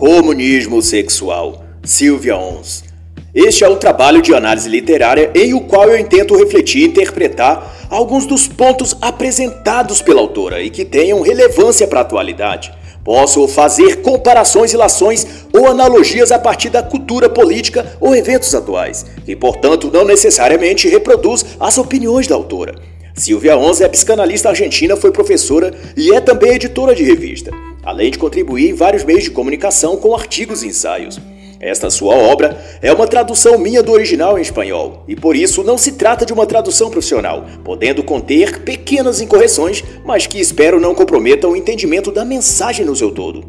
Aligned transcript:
Comunismo 0.00 0.80
Sexual, 0.80 1.62
Silvia 1.84 2.34
Ons. 2.34 2.84
Este 3.34 3.64
é 3.64 3.68
um 3.68 3.76
trabalho 3.76 4.22
de 4.22 4.34
análise 4.34 4.66
literária 4.66 5.30
em 5.34 5.52
o 5.52 5.60
qual 5.60 5.90
eu 5.90 5.98
intento 5.98 6.34
refletir 6.34 6.80
e 6.80 6.84
interpretar 6.86 7.86
alguns 7.90 8.24
dos 8.24 8.48
pontos 8.48 8.96
apresentados 9.02 10.00
pela 10.00 10.22
autora 10.22 10.62
e 10.62 10.70
que 10.70 10.86
tenham 10.86 11.20
relevância 11.20 11.86
para 11.86 11.98
a 11.98 12.00
atualidade. 12.00 12.72
Posso 13.04 13.46
fazer 13.46 13.96
comparações, 13.96 14.72
relações 14.72 15.26
ou 15.52 15.66
analogias 15.66 16.32
a 16.32 16.38
partir 16.38 16.70
da 16.70 16.82
cultura 16.82 17.28
política 17.28 17.98
ou 18.00 18.16
eventos 18.16 18.54
atuais, 18.54 19.04
que, 19.26 19.36
portanto, 19.36 19.90
não 19.92 20.06
necessariamente 20.06 20.88
reproduz 20.88 21.44
as 21.60 21.76
opiniões 21.76 22.26
da 22.26 22.36
autora. 22.36 22.74
Silvia 23.14 23.56
Onze 23.56 23.84
é 23.84 23.88
psicanalista 23.88 24.48
argentina, 24.48 24.96
foi 24.96 25.10
professora 25.10 25.72
e 25.96 26.14
é 26.14 26.20
também 26.20 26.54
editora 26.54 26.94
de 26.94 27.02
revista 27.04 27.50
além 27.82 28.10
de 28.10 28.18
contribuir 28.18 28.70
em 28.70 28.74
vários 28.74 29.04
meios 29.04 29.24
de 29.24 29.30
comunicação 29.30 29.96
com 29.96 30.14
artigos 30.14 30.62
e 30.62 30.68
ensaios. 30.68 31.18
Esta 31.58 31.90
sua 31.90 32.14
obra 32.14 32.58
é 32.80 32.90
uma 32.90 33.06
tradução 33.06 33.58
minha 33.58 33.82
do 33.82 33.92
original 33.92 34.38
em 34.38 34.42
espanhol, 34.42 35.04
e 35.06 35.14
por 35.14 35.36
isso 35.36 35.62
não 35.62 35.76
se 35.76 35.92
trata 35.92 36.24
de 36.24 36.32
uma 36.32 36.46
tradução 36.46 36.88
profissional, 36.88 37.44
podendo 37.62 38.02
conter 38.02 38.60
pequenas 38.60 39.20
incorreções, 39.20 39.84
mas 40.02 40.26
que 40.26 40.40
espero 40.40 40.80
não 40.80 40.94
comprometam 40.94 41.50
o 41.50 41.56
entendimento 41.56 42.10
da 42.10 42.24
mensagem 42.24 42.86
no 42.86 42.96
seu 42.96 43.10
todo. 43.10 43.44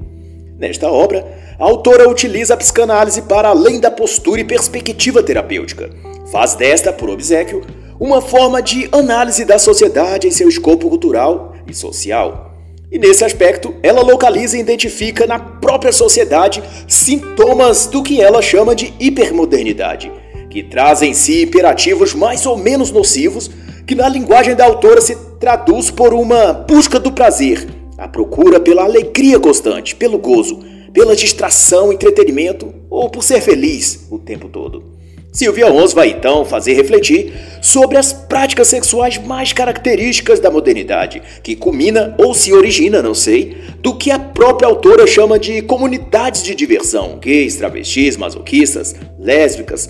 Nesta 0.57 0.89
obra, 0.89 1.25
a 1.57 1.63
autora 1.63 2.09
utiliza 2.09 2.53
a 2.53 2.57
psicanálise 2.57 3.21
para 3.21 3.47
além 3.47 3.79
da 3.79 3.89
postura 3.89 4.41
e 4.41 4.45
perspectiva 4.45 5.23
terapêutica. 5.23 5.89
Faz 6.31 6.53
desta, 6.53 6.91
por 6.91 7.09
obsequio, 7.09 7.61
uma 8.01 8.19
forma 8.19 8.63
de 8.63 8.89
análise 8.91 9.45
da 9.45 9.59
sociedade 9.59 10.27
em 10.27 10.31
seu 10.31 10.49
escopo 10.49 10.89
cultural 10.89 11.53
e 11.67 11.73
social. 11.75 12.51
E 12.91 12.97
nesse 12.97 13.23
aspecto, 13.23 13.75
ela 13.83 14.01
localiza 14.01 14.57
e 14.57 14.59
identifica 14.59 15.27
na 15.27 15.37
própria 15.37 15.91
sociedade 15.93 16.63
sintomas 16.87 17.85
do 17.85 18.01
que 18.01 18.19
ela 18.19 18.41
chama 18.41 18.73
de 18.73 18.91
hipermodernidade, 18.99 20.11
que 20.49 20.63
trazem 20.63 21.11
em 21.11 21.13
si 21.13 21.43
imperativos 21.43 22.15
mais 22.15 22.43
ou 22.47 22.57
menos 22.57 22.89
nocivos, 22.89 23.51
que 23.85 23.93
na 23.93 24.09
linguagem 24.09 24.55
da 24.55 24.65
autora 24.65 24.99
se 24.99 25.15
traduz 25.39 25.91
por 25.91 26.11
uma 26.11 26.53
busca 26.53 26.99
do 26.99 27.11
prazer, 27.11 27.67
a 27.99 28.07
procura 28.07 28.59
pela 28.59 28.83
alegria 28.83 29.39
constante, 29.39 29.95
pelo 29.95 30.17
gozo, 30.17 30.59
pela 30.91 31.15
distração, 31.15 31.93
entretenimento 31.93 32.73
ou 32.89 33.11
por 33.11 33.23
ser 33.23 33.41
feliz 33.41 34.07
o 34.09 34.17
tempo 34.17 34.49
todo. 34.49 35.00
Silvia 35.31 35.71
Ons 35.71 35.93
vai 35.93 36.09
então 36.09 36.43
fazer 36.43 36.73
refletir 36.73 37.33
sobre 37.61 37.97
as 37.97 38.11
práticas 38.11 38.67
sexuais 38.67 39.17
mais 39.17 39.53
características 39.53 40.41
da 40.41 40.51
modernidade, 40.51 41.21
que 41.41 41.55
culmina 41.55 42.13
ou 42.17 42.33
se 42.33 42.51
origina, 42.51 43.01
não 43.01 43.13
sei, 43.13 43.55
do 43.79 43.95
que 43.95 44.11
a 44.11 44.19
própria 44.19 44.67
autora 44.67 45.07
chama 45.07 45.39
de 45.39 45.61
comunidades 45.61 46.43
de 46.43 46.53
diversão, 46.53 47.17
gays, 47.17 47.55
travestis, 47.55 48.17
masoquistas, 48.17 48.93
lésbicas, 49.17 49.89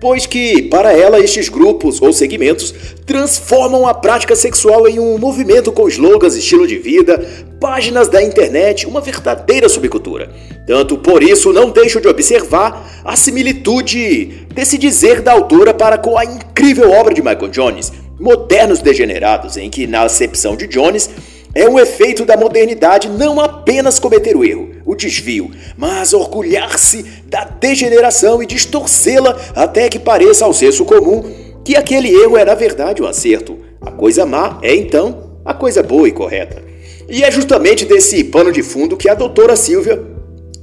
pois 0.00 0.24
que, 0.24 0.62
para 0.62 0.92
ela, 0.92 1.20
estes 1.20 1.48
grupos 1.48 2.00
ou 2.00 2.12
segmentos 2.12 2.74
transformam 3.04 3.86
a 3.86 3.92
prática 3.92 4.34
sexual 4.34 4.88
em 4.88 4.98
um 4.98 5.18
movimento 5.18 5.70
com 5.70 5.86
slogans, 5.88 6.34
estilo 6.34 6.66
de 6.66 6.78
vida, 6.78 7.22
páginas 7.60 8.08
da 8.08 8.22
internet, 8.22 8.86
uma 8.86 9.02
verdadeira 9.02 9.68
subcultura. 9.68 10.30
Tanto 10.66 10.96
por 10.96 11.22
isso 11.22 11.52
não 11.52 11.70
deixo 11.70 12.00
de 12.00 12.08
observar 12.08 13.02
a 13.04 13.14
similitude 13.14 14.46
desse 14.54 14.78
dizer 14.78 15.20
da 15.20 15.32
autora 15.32 15.74
para 15.74 15.98
com 15.98 16.16
a 16.16 16.24
incrível 16.24 16.90
obra 16.90 17.12
de 17.12 17.20
Michael 17.20 17.48
Jones, 17.48 17.92
Modernos 18.18 18.80
Degenerados, 18.80 19.56
em 19.56 19.68
que, 19.68 19.86
na 19.86 20.02
acepção 20.02 20.56
de 20.56 20.66
Jones, 20.66 21.10
é 21.54 21.68
um 21.68 21.78
efeito 21.78 22.24
da 22.24 22.36
modernidade 22.36 23.08
não 23.08 23.40
apenas 23.40 23.98
cometer 23.98 24.36
o 24.36 24.44
erro, 24.44 24.70
o 24.90 24.96
desvio, 24.96 25.50
mas 25.76 26.12
orgulhar-se 26.12 27.04
da 27.26 27.44
degeneração 27.44 28.42
e 28.42 28.46
distorcê-la 28.46 29.38
até 29.54 29.88
que 29.88 29.98
pareça 29.98 30.44
ao 30.44 30.52
senso 30.52 30.84
comum 30.84 31.22
que 31.64 31.76
aquele 31.76 32.08
erro 32.08 32.36
é 32.36 32.44
na 32.44 32.54
verdade 32.54 33.02
um 33.02 33.06
acerto. 33.06 33.58
A 33.80 33.90
coisa 33.90 34.26
má 34.26 34.58
é 34.62 34.74
então 34.74 35.38
a 35.44 35.54
coisa 35.54 35.82
boa 35.82 36.08
e 36.08 36.12
correta. 36.12 36.62
E 37.08 37.22
é 37.22 37.30
justamente 37.30 37.84
desse 37.84 38.22
pano 38.24 38.52
de 38.52 38.62
fundo 38.62 38.96
que 38.96 39.08
a 39.08 39.14
doutora 39.14 39.56
Silvia 39.56 40.02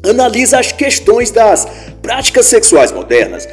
analisa 0.03 0.59
as 0.59 0.71
questões 0.71 1.31
das 1.31 1.67
práticas 2.01 2.45
sexuais 2.45 2.91
modernas, 2.91 3.47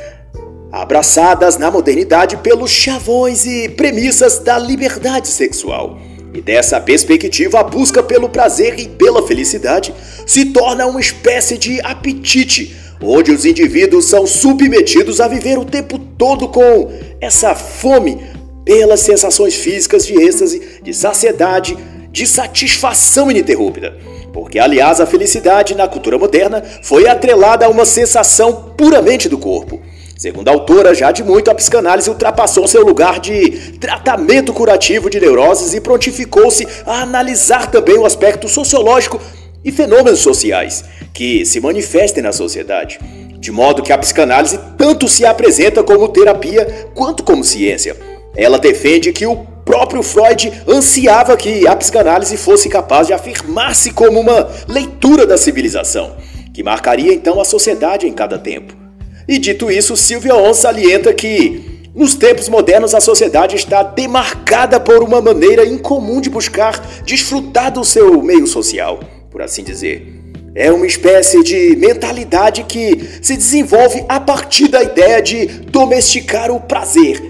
abraçadas 0.72 1.56
na 1.56 1.70
modernidade 1.70 2.36
pelos 2.38 2.70
chavões 2.70 3.46
e 3.46 3.68
premissas 3.68 4.38
da 4.40 4.58
liberdade 4.58 5.28
sexual. 5.28 5.98
E 6.34 6.40
dessa 6.40 6.80
perspectiva, 6.80 7.60
a 7.60 7.62
busca 7.62 8.02
pelo 8.02 8.28
prazer 8.28 8.76
e 8.80 8.88
pela 8.88 9.24
felicidade 9.24 9.94
se 10.26 10.46
torna 10.46 10.84
uma 10.84 11.00
espécie 11.00 11.56
de 11.56 11.80
apetite, 11.80 12.74
onde 13.00 13.30
os 13.30 13.44
indivíduos 13.44 14.06
são 14.06 14.26
submetidos 14.26 15.20
a 15.20 15.28
viver 15.28 15.56
o 15.58 15.64
tempo 15.64 15.96
todo 15.96 16.48
com 16.48 16.90
essa 17.20 17.54
fome 17.54 18.20
pelas 18.64 19.00
sensações 19.00 19.54
físicas 19.54 20.04
de 20.04 20.14
êxtase, 20.14 20.80
de 20.82 20.92
saciedade, 20.92 21.78
de 22.10 22.26
satisfação 22.26 23.30
ininterrupta. 23.30 23.96
Porque, 24.32 24.58
aliás, 24.58 25.00
a 25.00 25.06
felicidade 25.06 25.76
na 25.76 25.86
cultura 25.86 26.18
moderna 26.18 26.64
foi 26.82 27.06
atrelada 27.06 27.66
a 27.66 27.68
uma 27.68 27.84
sensação 27.84 28.72
puramente 28.76 29.28
do 29.28 29.38
corpo. 29.38 29.80
Segundo 30.16 30.48
a 30.48 30.52
autora, 30.52 30.94
já 30.94 31.10
de 31.10 31.24
muito 31.24 31.50
a 31.50 31.54
psicanálise 31.54 32.08
ultrapassou 32.08 32.68
seu 32.68 32.84
lugar 32.84 33.18
de 33.18 33.78
tratamento 33.80 34.52
curativo 34.52 35.10
de 35.10 35.20
neuroses 35.20 35.74
e 35.74 35.80
prontificou-se 35.80 36.66
a 36.86 37.02
analisar 37.02 37.70
também 37.70 37.98
o 37.98 38.06
aspecto 38.06 38.48
sociológico 38.48 39.20
e 39.64 39.72
fenômenos 39.72 40.20
sociais 40.20 40.84
que 41.12 41.44
se 41.44 41.60
manifestem 41.60 42.22
na 42.22 42.32
sociedade. 42.32 42.98
De 43.38 43.50
modo 43.50 43.82
que 43.82 43.92
a 43.92 43.98
psicanálise 43.98 44.58
tanto 44.78 45.08
se 45.08 45.26
apresenta 45.26 45.82
como 45.82 46.08
terapia 46.08 46.88
quanto 46.94 47.24
como 47.24 47.44
ciência. 47.44 47.96
Ela 48.36 48.58
defende 48.58 49.12
que 49.12 49.26
o 49.26 49.36
próprio 49.64 50.02
Freud 50.02 50.52
ansiava 50.68 51.36
que 51.36 51.66
a 51.66 51.74
psicanálise 51.74 52.36
fosse 52.36 52.68
capaz 52.68 53.06
de 53.06 53.12
afirmar-se 53.12 53.90
como 53.90 54.20
uma 54.20 54.48
leitura 54.68 55.26
da 55.26 55.36
civilização, 55.36 56.16
que 56.52 56.62
marcaria 56.62 57.12
então 57.12 57.40
a 57.40 57.44
sociedade 57.44 58.06
em 58.06 58.12
cada 58.12 58.38
tempo. 58.38 58.83
E 59.26 59.38
dito 59.38 59.70
isso, 59.70 59.96
Silvia 59.96 60.34
On 60.36 60.52
salienta 60.52 61.12
que 61.12 61.74
nos 61.94 62.14
tempos 62.14 62.48
modernos 62.48 62.94
a 62.94 63.00
sociedade 63.00 63.56
está 63.56 63.82
demarcada 63.82 64.80
por 64.80 65.02
uma 65.02 65.20
maneira 65.20 65.64
incomum 65.64 66.20
de 66.20 66.28
buscar 66.28 66.78
desfrutar 67.04 67.70
do 67.72 67.84
seu 67.84 68.20
meio 68.20 68.46
social, 68.46 69.00
por 69.30 69.40
assim 69.40 69.62
dizer. 69.62 70.12
É 70.56 70.70
uma 70.70 70.86
espécie 70.86 71.42
de 71.42 71.74
mentalidade 71.76 72.64
que 72.64 73.18
se 73.22 73.36
desenvolve 73.36 74.04
a 74.08 74.20
partir 74.20 74.68
da 74.68 74.82
ideia 74.82 75.20
de 75.20 75.46
domesticar 75.46 76.50
o 76.50 76.60
prazer, 76.60 77.20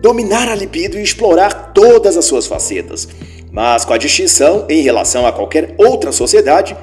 dominar 0.00 0.48
a 0.48 0.54
libido 0.54 0.98
e 0.98 1.02
explorar 1.02 1.72
todas 1.72 2.16
as 2.16 2.24
suas 2.24 2.46
facetas, 2.46 3.08
mas 3.52 3.84
com 3.84 3.92
a 3.92 3.98
distinção 3.98 4.66
em 4.68 4.82
relação 4.82 5.26
a 5.26 5.32
qualquer 5.32 5.74
outra 5.76 6.10
sociedade, 6.10 6.76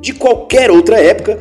de 0.00 0.12
qualquer 0.12 0.70
outra 0.70 1.00
época, 1.00 1.38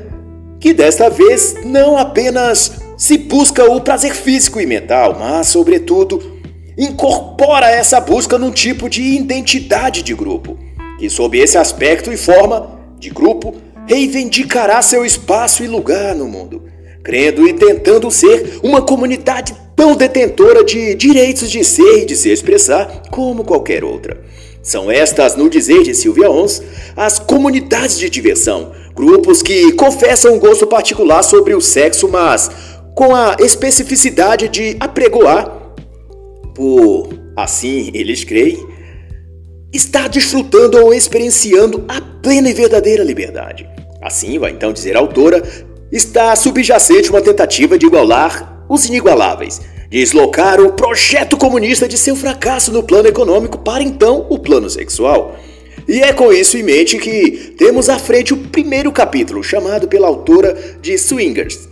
que 0.59 0.73
desta 0.73 1.09
vez 1.09 1.55
não 1.63 1.97
apenas 1.97 2.79
se 2.97 3.17
busca 3.17 3.63
o 3.65 3.79
prazer 3.79 4.13
físico 4.15 4.59
e 4.59 4.65
mental, 4.65 5.15
mas, 5.19 5.47
sobretudo, 5.47 6.37
incorpora 6.77 7.69
essa 7.69 7.99
busca 7.99 8.37
num 8.37 8.51
tipo 8.51 8.89
de 8.89 9.01
identidade 9.01 10.01
de 10.01 10.13
grupo, 10.13 10.57
que, 10.97 11.09
sob 11.09 11.37
esse 11.37 11.57
aspecto 11.57 12.11
e 12.11 12.17
forma 12.17 12.79
de 12.97 13.09
grupo, 13.09 13.55
reivindicará 13.87 14.81
seu 14.81 15.05
espaço 15.05 15.63
e 15.63 15.67
lugar 15.67 16.15
no 16.15 16.27
mundo, 16.27 16.63
crendo 17.03 17.47
e 17.47 17.53
tentando 17.53 18.09
ser 18.11 18.59
uma 18.63 18.81
comunidade 18.81 19.55
tão 19.75 19.95
detentora 19.95 20.63
de 20.63 20.95
direitos 20.95 21.51
de 21.51 21.63
ser 21.63 22.01
e 22.01 22.05
de 22.05 22.15
se 22.15 22.29
expressar 22.29 23.03
como 23.11 23.43
qualquer 23.43 23.83
outra. 23.83 24.19
São 24.61 24.91
estas, 24.91 25.35
no 25.35 25.49
dizer 25.49 25.83
de 25.83 25.95
Silvia 25.95 26.29
Ons, 26.29 26.61
as 26.95 27.19
comunidades 27.19 27.97
de 27.97 28.09
diversão, 28.09 28.73
grupos 28.97 29.43
que 29.43 29.71
confessam 29.73 30.33
um 30.33 30.39
gosto 30.39 30.65
particular 30.65 31.21
sobre 31.21 31.53
o 31.53 31.61
sexo, 31.61 32.09
mas 32.09 32.49
com 32.95 33.13
a 33.13 33.35
especificidade 33.39 34.49
de 34.49 34.75
apregoar, 34.79 35.75
por 36.55 37.09
assim 37.35 37.91
eles 37.93 38.23
creem, 38.23 38.65
estar 39.71 40.09
desfrutando 40.09 40.83
ou 40.83 40.91
experienciando 40.91 41.85
a 41.87 42.01
plena 42.01 42.49
e 42.49 42.53
verdadeira 42.53 43.03
liberdade. 43.03 43.69
Assim, 44.01 44.39
vai 44.39 44.49
então 44.51 44.73
dizer 44.73 44.97
a 44.97 44.99
autora, 44.99 45.43
está 45.91 46.35
subjacente 46.35 47.11
uma 47.11 47.21
tentativa 47.21 47.77
de 47.77 47.85
igualar 47.85 48.65
os 48.67 48.85
inigualáveis, 48.85 49.61
deslocar 49.91 50.59
o 50.59 50.73
projeto 50.73 51.37
comunista 51.37 51.87
de 51.87 51.97
seu 51.99 52.15
fracasso 52.15 52.71
no 52.71 52.81
plano 52.81 53.07
econômico 53.07 53.59
para 53.59 53.83
então 53.83 54.25
o 54.27 54.39
plano 54.39 54.69
sexual. 54.69 55.37
E 55.87 56.01
é 56.01 56.11
com 56.11 56.33
isso 56.33 56.57
em 56.57 56.63
mente 56.63 56.97
que 56.97 57.53
temos 57.57 57.87
à 57.87 57.97
frente 57.97 58.33
o 58.33 58.37
primeiro 58.37 58.91
capítulo, 58.91 59.41
chamado 59.41 59.87
pela 59.87 60.07
autora 60.07 60.57
de 60.81 60.97
Swingers. 60.97 61.69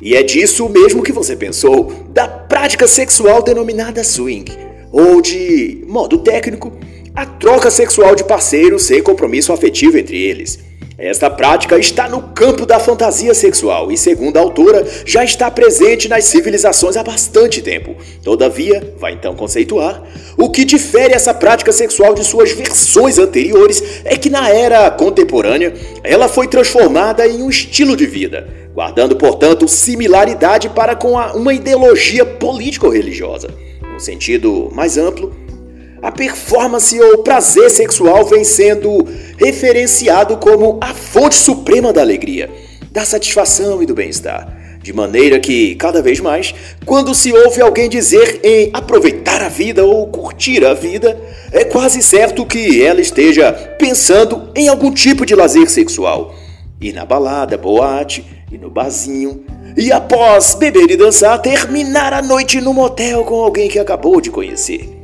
E 0.00 0.14
é 0.14 0.22
disso 0.22 0.68
mesmo 0.68 1.02
que 1.02 1.10
você 1.10 1.34
pensou, 1.34 1.92
da 2.10 2.28
prática 2.28 2.86
sexual 2.86 3.42
denominada 3.42 4.04
swing, 4.04 4.52
ou 4.92 5.20
de 5.20 5.82
modo 5.88 6.18
técnico, 6.18 6.72
a 7.16 7.26
troca 7.26 7.68
sexual 7.68 8.14
de 8.14 8.22
parceiros 8.22 8.84
sem 8.84 9.02
compromisso 9.02 9.52
afetivo 9.52 9.98
entre 9.98 10.16
eles. 10.16 10.60
Esta 10.98 11.30
prática 11.30 11.78
está 11.78 12.08
no 12.08 12.20
campo 12.20 12.66
da 12.66 12.80
fantasia 12.80 13.32
sexual 13.32 13.92
e, 13.92 13.96
segundo 13.96 14.36
a 14.36 14.40
autora, 14.40 14.84
já 15.06 15.22
está 15.22 15.48
presente 15.48 16.08
nas 16.08 16.24
civilizações 16.24 16.96
há 16.96 17.04
bastante 17.04 17.62
tempo. 17.62 17.94
Todavia, 18.20 18.94
vai 18.98 19.12
então 19.12 19.36
conceituar, 19.36 20.02
o 20.36 20.50
que 20.50 20.64
difere 20.64 21.14
essa 21.14 21.32
prática 21.32 21.70
sexual 21.70 22.14
de 22.14 22.24
suas 22.24 22.50
versões 22.50 23.16
anteriores 23.16 24.02
é 24.04 24.16
que 24.16 24.28
na 24.28 24.50
era 24.50 24.90
contemporânea 24.90 25.72
ela 26.02 26.26
foi 26.26 26.48
transformada 26.48 27.24
em 27.24 27.44
um 27.44 27.48
estilo 27.48 27.96
de 27.96 28.04
vida, 28.04 28.48
guardando, 28.74 29.14
portanto, 29.14 29.68
similaridade 29.68 30.68
para 30.68 30.96
com 30.96 31.12
uma 31.12 31.54
ideologia 31.54 32.26
político-religiosa. 32.26 33.54
No 33.92 34.00
sentido 34.00 34.68
mais 34.72 34.98
amplo, 34.98 35.32
a 36.02 36.12
performance 36.12 36.98
ou 37.00 37.18
prazer 37.18 37.70
sexual 37.70 38.24
vem 38.24 38.44
sendo 38.44 39.06
referenciado 39.36 40.36
como 40.36 40.78
a 40.80 40.94
fonte 40.94 41.34
suprema 41.34 41.92
da 41.92 42.00
alegria, 42.00 42.50
da 42.90 43.04
satisfação 43.04 43.82
e 43.82 43.86
do 43.86 43.94
bem-estar. 43.94 44.56
De 44.82 44.92
maneira 44.92 45.40
que, 45.40 45.74
cada 45.74 46.00
vez 46.00 46.20
mais, 46.20 46.54
quando 46.86 47.14
se 47.14 47.32
ouve 47.32 47.60
alguém 47.60 47.88
dizer 47.88 48.40
em 48.44 48.70
aproveitar 48.72 49.42
a 49.42 49.48
vida 49.48 49.84
ou 49.84 50.06
curtir 50.06 50.64
a 50.64 50.72
vida, 50.72 51.18
é 51.52 51.64
quase 51.64 52.00
certo 52.00 52.46
que 52.46 52.82
ela 52.82 53.00
esteja 53.00 53.52
pensando 53.78 54.50
em 54.54 54.68
algum 54.68 54.92
tipo 54.92 55.26
de 55.26 55.34
lazer 55.34 55.68
sexual. 55.68 56.34
Ir 56.80 56.92
na 56.92 57.04
balada, 57.04 57.58
boate, 57.58 58.24
e 58.50 58.56
no 58.56 58.70
barzinho, 58.70 59.44
e 59.76 59.92
após 59.92 60.54
beber 60.54 60.90
e 60.90 60.96
dançar, 60.96 61.40
terminar 61.42 62.14
a 62.14 62.22
noite 62.22 62.60
no 62.60 62.72
motel 62.72 63.24
com 63.24 63.34
alguém 63.34 63.68
que 63.68 63.78
acabou 63.78 64.20
de 64.20 64.30
conhecer. 64.30 64.97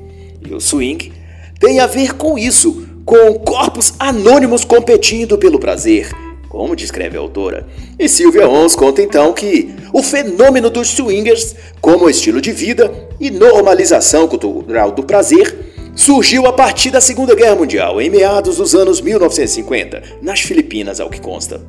O 0.56 0.60
swing 0.60 1.12
tem 1.58 1.80
a 1.80 1.86
ver 1.86 2.14
com 2.14 2.38
isso, 2.38 2.86
com 3.04 3.34
corpos 3.34 3.94
anônimos 3.98 4.64
competindo 4.64 5.36
pelo 5.36 5.58
prazer, 5.58 6.10
como 6.48 6.76
descreve 6.76 7.16
a 7.16 7.20
autora. 7.20 7.66
E 7.98 8.08
Sylvia 8.08 8.48
Ons 8.48 8.76
conta 8.76 9.02
então 9.02 9.32
que 9.32 9.74
o 9.92 10.02
fenômeno 10.02 10.70
dos 10.70 10.88
swingers, 10.88 11.54
como 11.80 12.08
estilo 12.08 12.40
de 12.40 12.52
vida 12.52 12.92
e 13.20 13.30
normalização 13.30 14.28
cultural 14.28 14.92
do 14.92 15.02
prazer, 15.02 15.56
surgiu 15.94 16.46
a 16.46 16.52
partir 16.52 16.90
da 16.90 17.00
Segunda 17.00 17.34
Guerra 17.34 17.56
Mundial, 17.56 18.00
em 18.00 18.10
meados 18.10 18.56
dos 18.56 18.74
anos 18.74 19.00
1950, 19.00 20.02
nas 20.22 20.40
Filipinas, 20.40 21.00
ao 21.00 21.08
que 21.08 21.20
consta. 21.20 21.60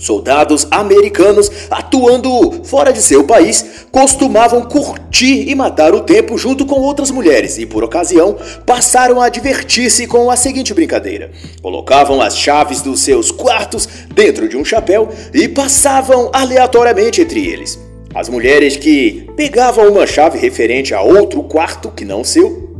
Soldados 0.00 0.66
americanos 0.70 1.50
atuando 1.70 2.64
fora 2.64 2.90
de 2.90 3.02
seu 3.02 3.22
país 3.22 3.84
costumavam 3.92 4.62
curtir 4.62 5.46
e 5.46 5.54
matar 5.54 5.94
o 5.94 6.00
tempo 6.00 6.38
junto 6.38 6.64
com 6.64 6.80
outras 6.80 7.10
mulheres 7.10 7.58
e, 7.58 7.66
por 7.66 7.84
ocasião, 7.84 8.34
passaram 8.64 9.20
a 9.20 9.28
divertir-se 9.28 10.06
com 10.06 10.30
a 10.30 10.36
seguinte 10.36 10.72
brincadeira: 10.72 11.30
colocavam 11.60 12.22
as 12.22 12.38
chaves 12.38 12.80
dos 12.80 13.00
seus 13.00 13.30
quartos 13.30 13.86
dentro 14.14 14.48
de 14.48 14.56
um 14.56 14.64
chapéu 14.64 15.10
e 15.34 15.46
passavam 15.46 16.30
aleatoriamente 16.32 17.20
entre 17.20 17.46
eles. 17.46 17.78
As 18.14 18.28
mulheres 18.28 18.76
que 18.76 19.28
pegavam 19.36 19.86
uma 19.88 20.06
chave 20.06 20.38
referente 20.38 20.94
a 20.94 21.02
outro 21.02 21.42
quarto 21.42 21.90
que 21.90 22.06
não 22.06 22.24
seu 22.24 22.70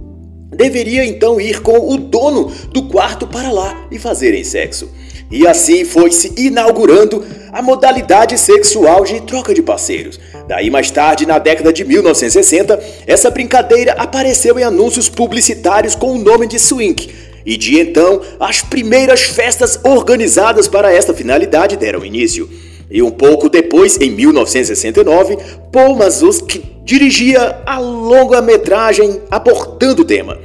deveria 0.51 1.05
então 1.05 1.39
ir 1.39 1.61
com 1.61 1.93
o 1.93 1.99
dono 1.99 2.51
do 2.73 2.85
quarto 2.85 3.27
para 3.27 3.53
lá 3.53 3.87
e 3.91 3.99
fazerem 3.99 4.43
sexo. 4.43 4.91
E 5.31 5.47
assim 5.47 5.85
foi 5.85 6.11
se 6.11 6.33
inaugurando 6.37 7.25
a 7.53 7.63
modalidade 7.63 8.37
sexual 8.37 9.05
de 9.05 9.21
troca 9.21 9.55
de 9.55 9.63
parceiros. 9.63 10.19
Daí 10.49 10.69
mais 10.71 10.91
tarde, 10.91 11.25
na 11.25 11.39
década 11.39 11.73
de 11.73 11.85
1960, 11.85 12.81
essa 13.07 13.31
brincadeira 13.31 13.93
apareceu 13.93 14.59
em 14.59 14.65
anúncios 14.65 15.09
publicitários 15.09 15.95
com 15.95 16.13
o 16.13 16.19
nome 16.19 16.49
de 16.49 16.59
swing. 16.59 17.09
E 17.47 17.57
de 17.57 17.79
então, 17.79 18.21
as 18.41 18.61
primeiras 18.61 19.23
festas 19.23 19.79
organizadas 19.85 20.67
para 20.67 20.93
esta 20.93 21.15
finalidade 21.15 21.77
deram 21.77 22.05
início. 22.05 22.51
E 22.91 23.01
um 23.01 23.11
pouco 23.11 23.49
depois, 23.49 23.99
em 24.01 24.11
1969, 24.11 25.39
Paul 25.73 25.95
Mazuski 25.95 26.61
dirigia 26.85 27.63
a 27.65 27.79
longa-metragem 27.79 29.21
abordando 29.31 30.03
o 30.03 30.05
tema. 30.05 30.39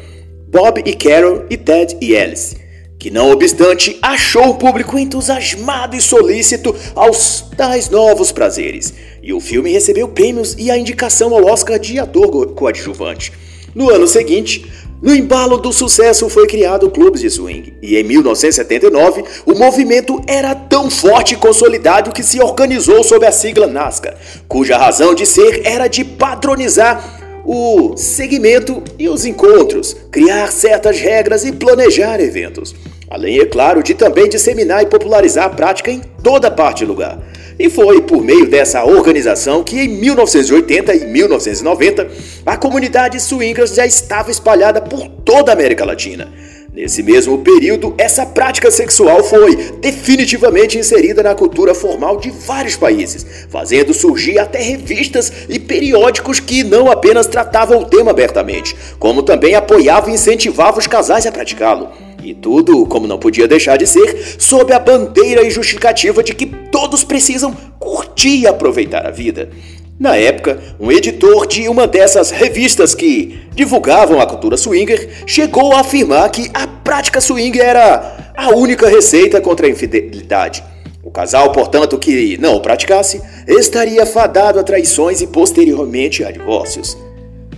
Bob 0.48 0.84
e 0.86 0.94
Carol 0.94 1.46
e 1.50 1.58
Ted 1.58 1.98
e 2.00 2.16
Alice 2.16 2.65
que 3.06 3.12
não 3.12 3.30
obstante 3.30 4.00
achou 4.02 4.50
o 4.50 4.56
público 4.56 4.98
entusiasmado 4.98 5.96
e 5.96 6.02
solícito 6.02 6.76
aos 6.96 7.46
tais 7.56 7.88
novos 7.88 8.32
prazeres, 8.32 8.96
e 9.22 9.32
o 9.32 9.40
filme 9.40 9.72
recebeu 9.72 10.08
prêmios 10.08 10.56
e 10.58 10.72
a 10.72 10.78
indicação 10.78 11.32
ao 11.32 11.46
Oscar 11.46 11.78
de 11.78 12.00
ator 12.00 12.56
coadjuvante. 12.56 13.32
No 13.76 13.92
ano 13.92 14.08
seguinte, 14.08 14.66
no 15.04 15.14
embalo 15.14 15.60
do 15.60 15.72
sucesso 15.72 16.28
foi 16.30 16.48
criado 16.48 16.88
o 16.88 16.90
Clubes 16.90 17.22
de 17.22 17.30
Swing, 17.30 17.76
e 17.80 17.96
em 17.96 18.04
1979 18.04 19.24
o 19.46 19.54
movimento 19.54 20.20
era 20.26 20.56
tão 20.56 20.90
forte 20.90 21.36
e 21.36 21.38
consolidado 21.38 22.12
que 22.12 22.24
se 22.24 22.42
organizou 22.42 23.04
sob 23.04 23.24
a 23.24 23.32
sigla 23.32 23.68
NASCAR, 23.68 24.18
cuja 24.48 24.80
razão 24.80 25.14
de 25.14 25.28
ser 25.28 25.62
era 25.64 25.88
de 25.88 26.04
padronizar 26.04 27.22
o 27.46 27.96
segmento 27.96 28.82
e 28.98 29.08
os 29.08 29.28
encontros, 29.28 29.96
criar 30.12 30.52
certas 30.52 31.00
regras 31.00 31.46
e 31.46 31.52
planejar 31.52 32.20
eventos. 32.20 32.74
Além, 33.10 33.40
é 33.40 33.46
claro, 33.46 33.84
de 33.84 33.94
também 33.94 34.28
disseminar 34.28 34.82
e 34.82 34.88
popularizar 34.88 35.46
a 35.46 35.50
prática 35.50 35.92
em 35.92 36.02
toda 36.24 36.50
parte 36.50 36.84
e 36.84 36.88
lugar. 36.88 37.20
E 37.58 37.70
foi 37.70 38.02
por 38.02 38.24
meio 38.24 38.50
dessa 38.50 38.84
organização 38.84 39.64
que 39.64 39.80
em 39.80 39.88
1980 39.88 40.94
e 40.96 41.06
1990 41.06 42.08
a 42.46 42.58
comunidade 42.58 43.20
swingers 43.22 43.76
já 43.76 43.86
estava 43.86 44.32
espalhada 44.32 44.82
por 44.82 45.08
toda 45.08 45.52
a 45.52 45.54
América 45.54 45.86
Latina. 45.86 46.34
Nesse 46.74 47.02
mesmo 47.02 47.38
período, 47.38 47.96
essa 47.98 48.26
prática 48.26 48.70
sexual 48.70 49.24
foi 49.24 49.56
definitivamente 49.80 50.78
inserida 50.78 51.24
na 51.24 51.34
cultura 51.34 51.74
formal 51.74 52.18
de 52.18 52.30
vários 52.30 52.76
países, 52.76 53.26
fazendo 53.48 53.94
surgir 53.94 54.40
até 54.40 54.62
revistas 54.62 55.32
e 55.48 55.58
periódicos 55.58 56.42
que 56.42 56.66
não 56.66 56.92
apenas 56.92 57.28
tratavam 57.28 57.80
o 57.80 57.86
tema 57.86 58.12
abertamente, 58.12 58.76
como 59.00 59.24
também 59.24 59.56
apoiavam 59.56 60.10
e 60.10 60.16
incentivavam 60.16 60.80
os 60.80 60.88
casais 60.88 61.26
a 61.26 61.32
praticá-lo. 61.32 61.88
E 62.26 62.34
tudo, 62.34 62.88
como 62.88 63.06
não 63.06 63.20
podia 63.20 63.48
deixar 63.48 63.78
de 63.78 63.86
ser, 63.86 64.36
sob 64.40 64.74
a 64.74 64.80
bandeira 64.80 65.44
e 65.44 65.52
justificativa 65.52 66.24
de 66.24 66.34
que 66.34 66.48
todos 66.48 67.04
precisam 67.04 67.56
curtir 67.78 68.40
e 68.40 68.48
aproveitar 68.48 69.06
a 69.06 69.12
vida. 69.12 69.52
Na 70.00 70.16
época, 70.16 70.60
um 70.80 70.92
editor 70.92 71.46
de 71.46 71.70
uma 71.70 71.86
dessas 71.86 72.32
revistas 72.32 72.96
que 72.96 73.42
divulgavam 73.54 74.20
a 74.20 74.26
cultura 74.26 74.58
swinger 74.58 75.08
chegou 75.28 75.74
a 75.74 75.82
afirmar 75.82 76.28
que 76.32 76.50
a 76.52 76.66
prática 76.66 77.22
swinger 77.22 77.62
era 77.64 78.34
a 78.36 78.50
única 78.56 78.90
receita 78.90 79.40
contra 79.40 79.68
a 79.68 79.70
infidelidade. 79.70 80.64
O 81.04 81.12
casal, 81.12 81.52
portanto, 81.52 81.96
que 82.00 82.40
não 82.40 82.56
o 82.56 82.60
praticasse, 82.60 83.22
estaria 83.48 84.04
fadado 84.04 84.60
a 84.60 84.64
traições 84.64 85.22
e 85.22 85.28
posteriormente 85.28 86.24
a 86.24 86.32
divórcios. 86.32 86.98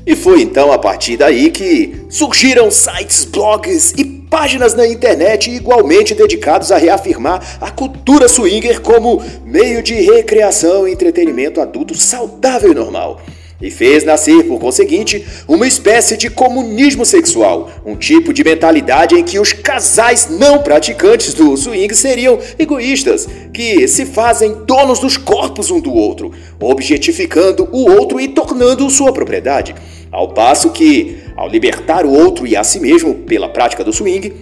E 0.07 0.15
foi 0.15 0.41
então 0.41 0.71
a 0.71 0.77
partir 0.77 1.17
daí 1.17 1.51
que 1.51 2.05
surgiram 2.07 2.71
sites, 2.71 3.25
blogs 3.25 3.93
e 3.97 4.05
páginas 4.05 4.73
na 4.73 4.87
internet 4.87 5.51
igualmente 5.51 6.15
dedicados 6.15 6.71
a 6.71 6.77
reafirmar 6.77 7.57
a 7.59 7.69
cultura 7.69 8.29
swinger 8.29 8.79
como 8.79 9.21
meio 9.43 9.83
de 9.83 9.95
recreação 9.95 10.87
e 10.87 10.93
entretenimento 10.93 11.59
adulto 11.59 11.93
saudável 11.93 12.71
e 12.71 12.75
normal. 12.75 13.19
E 13.59 13.71
fez 13.71 14.03
nascer, 14.03 14.43
por 14.43 14.59
conseguinte, 14.59 15.25
uma 15.47 15.67
espécie 15.67 16.15
de 16.15 16.29
comunismo 16.29 17.03
sexual, 17.03 17.71
um 17.83 17.95
tipo 17.95 18.31
de 18.31 18.43
mentalidade 18.43 19.15
em 19.15 19.23
que 19.23 19.39
os 19.39 19.51
casais 19.51 20.29
não 20.29 20.59
praticantes 20.59 21.33
do 21.33 21.57
swing 21.57 21.93
seriam 21.95 22.37
egoístas, 22.59 23.27
que 23.51 23.87
se 23.87 24.05
fazem 24.05 24.63
donos 24.65 24.99
dos 24.99 25.17
corpos 25.17 25.71
um 25.71 25.79
do 25.79 25.91
outro, 25.91 26.31
objetificando 26.61 27.67
o 27.71 27.89
outro 27.89 28.19
e 28.21 28.27
tornando-o 28.27 28.91
sua 28.91 29.11
propriedade. 29.11 29.73
Ao 30.17 30.29
passo 30.29 30.71
que, 30.71 31.19
ao 31.35 31.47
libertar 31.47 32.03
o 32.03 32.11
outro 32.11 32.47
e 32.47 32.55
a 32.55 32.63
si 32.63 32.79
mesmo 32.79 33.13
pela 33.13 33.47
prática 33.47 33.83
do 33.83 33.93
swing, 33.93 34.33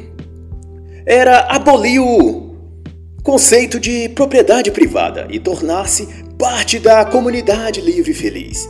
era 1.05 1.39
abolir 1.49 1.99
o 1.99 2.55
conceito 3.21 3.77
de 3.77 4.07
propriedade 4.07 4.71
privada 4.71 5.27
e 5.29 5.37
tornar-se 5.37 6.07
parte 6.39 6.79
da 6.79 7.03
comunidade 7.03 7.81
livre 7.81 8.11
e 8.11 8.15
feliz. 8.15 8.69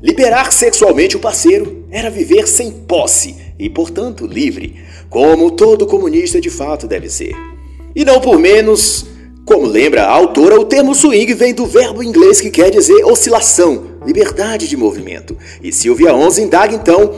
Liberar 0.00 0.52
sexualmente 0.52 1.16
o 1.16 1.18
parceiro 1.18 1.88
era 1.90 2.08
viver 2.08 2.46
sem 2.46 2.70
posse 2.70 3.34
e, 3.58 3.68
portanto, 3.68 4.24
livre, 4.24 4.76
como 5.10 5.50
todo 5.50 5.88
comunista 5.88 6.40
de 6.40 6.50
fato 6.50 6.86
deve 6.86 7.10
ser. 7.10 7.34
E 7.96 8.04
não 8.04 8.20
por 8.20 8.38
menos, 8.38 9.04
como 9.44 9.66
lembra 9.66 10.04
a 10.04 10.12
autora, 10.12 10.60
o 10.60 10.64
termo 10.64 10.94
swing 10.94 11.34
vem 11.34 11.52
do 11.52 11.66
verbo 11.66 12.00
inglês 12.00 12.40
que 12.40 12.48
quer 12.48 12.70
dizer 12.70 13.04
oscilação, 13.04 13.93
liberdade 14.06 14.68
de 14.68 14.76
movimento. 14.76 15.36
E 15.62 15.72
Silvia 15.72 16.14
Onze 16.14 16.42
indaga 16.42 16.74
então 16.74 17.14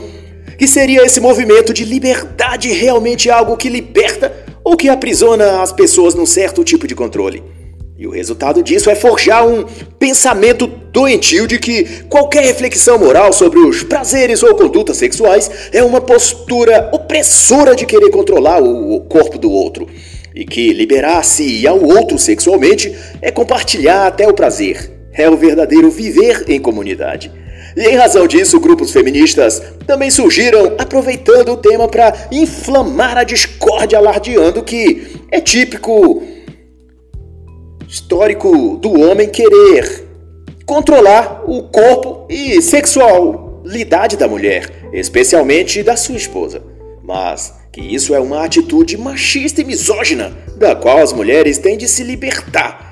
que 0.57 0.67
seria 0.67 1.05
esse 1.05 1.19
movimento 1.19 1.73
de 1.73 1.85
liberdade 1.85 2.71
realmente 2.71 3.29
algo 3.29 3.55
que 3.57 3.69
liberta 3.69 4.33
ou 4.63 4.75
que 4.75 4.89
aprisiona 4.89 5.61
as 5.61 5.71
pessoas 5.71 6.15
num 6.15 6.25
certo 6.25 6.63
tipo 6.63 6.87
de 6.87 6.95
controle. 6.95 7.43
E 7.97 8.05
o 8.05 8.11
resultado 8.11 8.61
disso 8.61 8.89
é 8.89 8.95
forjar 8.95 9.47
um 9.47 9.65
pensamento 9.97 10.67
doentio 10.67 11.47
de 11.47 11.57
que 11.57 12.03
qualquer 12.09 12.43
reflexão 12.43 12.99
moral 12.99 13.33
sobre 13.33 13.59
os 13.59 13.81
prazeres 13.81 14.43
ou 14.43 14.53
condutas 14.55 14.97
sexuais 14.97 15.49
é 15.71 15.83
uma 15.83 15.99
postura 15.99 16.91
opressora 16.93 17.75
de 17.75 17.85
querer 17.87 18.11
controlar 18.11 18.61
o 18.61 18.99
corpo 19.01 19.37
do 19.37 19.51
outro. 19.51 19.87
e 20.37 20.45
que 20.45 20.71
liberar-se 20.71 21.65
ao 21.65 21.83
outro 21.83 22.19
sexualmente 22.19 22.95
é 23.23 23.31
compartilhar 23.31 24.05
até 24.05 24.27
o 24.27 24.33
prazer, 24.35 24.96
é 25.17 25.29
o 25.29 25.35
verdadeiro 25.35 25.89
viver 25.89 26.45
em 26.47 26.59
comunidade. 26.59 27.31
E 27.75 27.81
em 27.81 27.95
razão 27.95 28.27
disso, 28.27 28.59
grupos 28.59 28.91
feministas 28.91 29.61
também 29.85 30.09
surgiram 30.09 30.75
aproveitando 30.77 31.49
o 31.49 31.57
tema 31.57 31.87
para 31.87 32.13
inflamar 32.31 33.17
a 33.17 33.23
discórdia, 33.23 33.97
alardeando 33.97 34.63
que 34.63 35.15
é 35.31 35.41
típico 35.41 36.23
histórico 37.87 38.77
do 38.77 38.99
homem 38.99 39.29
querer 39.29 40.05
controlar 40.65 41.43
o 41.47 41.63
corpo 41.63 42.25
e 42.29 42.61
sexualidade 42.61 44.17
da 44.17 44.27
mulher, 44.27 44.89
especialmente 44.91 45.83
da 45.83 45.95
sua 45.95 46.17
esposa. 46.17 46.61
Mas 47.03 47.53
que 47.71 47.81
isso 47.81 48.13
é 48.13 48.19
uma 48.19 48.43
atitude 48.43 48.97
machista 48.97 49.61
e 49.61 49.63
misógina, 49.63 50.35
da 50.57 50.75
qual 50.75 50.97
as 50.97 51.13
mulheres 51.13 51.57
têm 51.57 51.77
de 51.77 51.87
se 51.87 52.03
libertar 52.03 52.86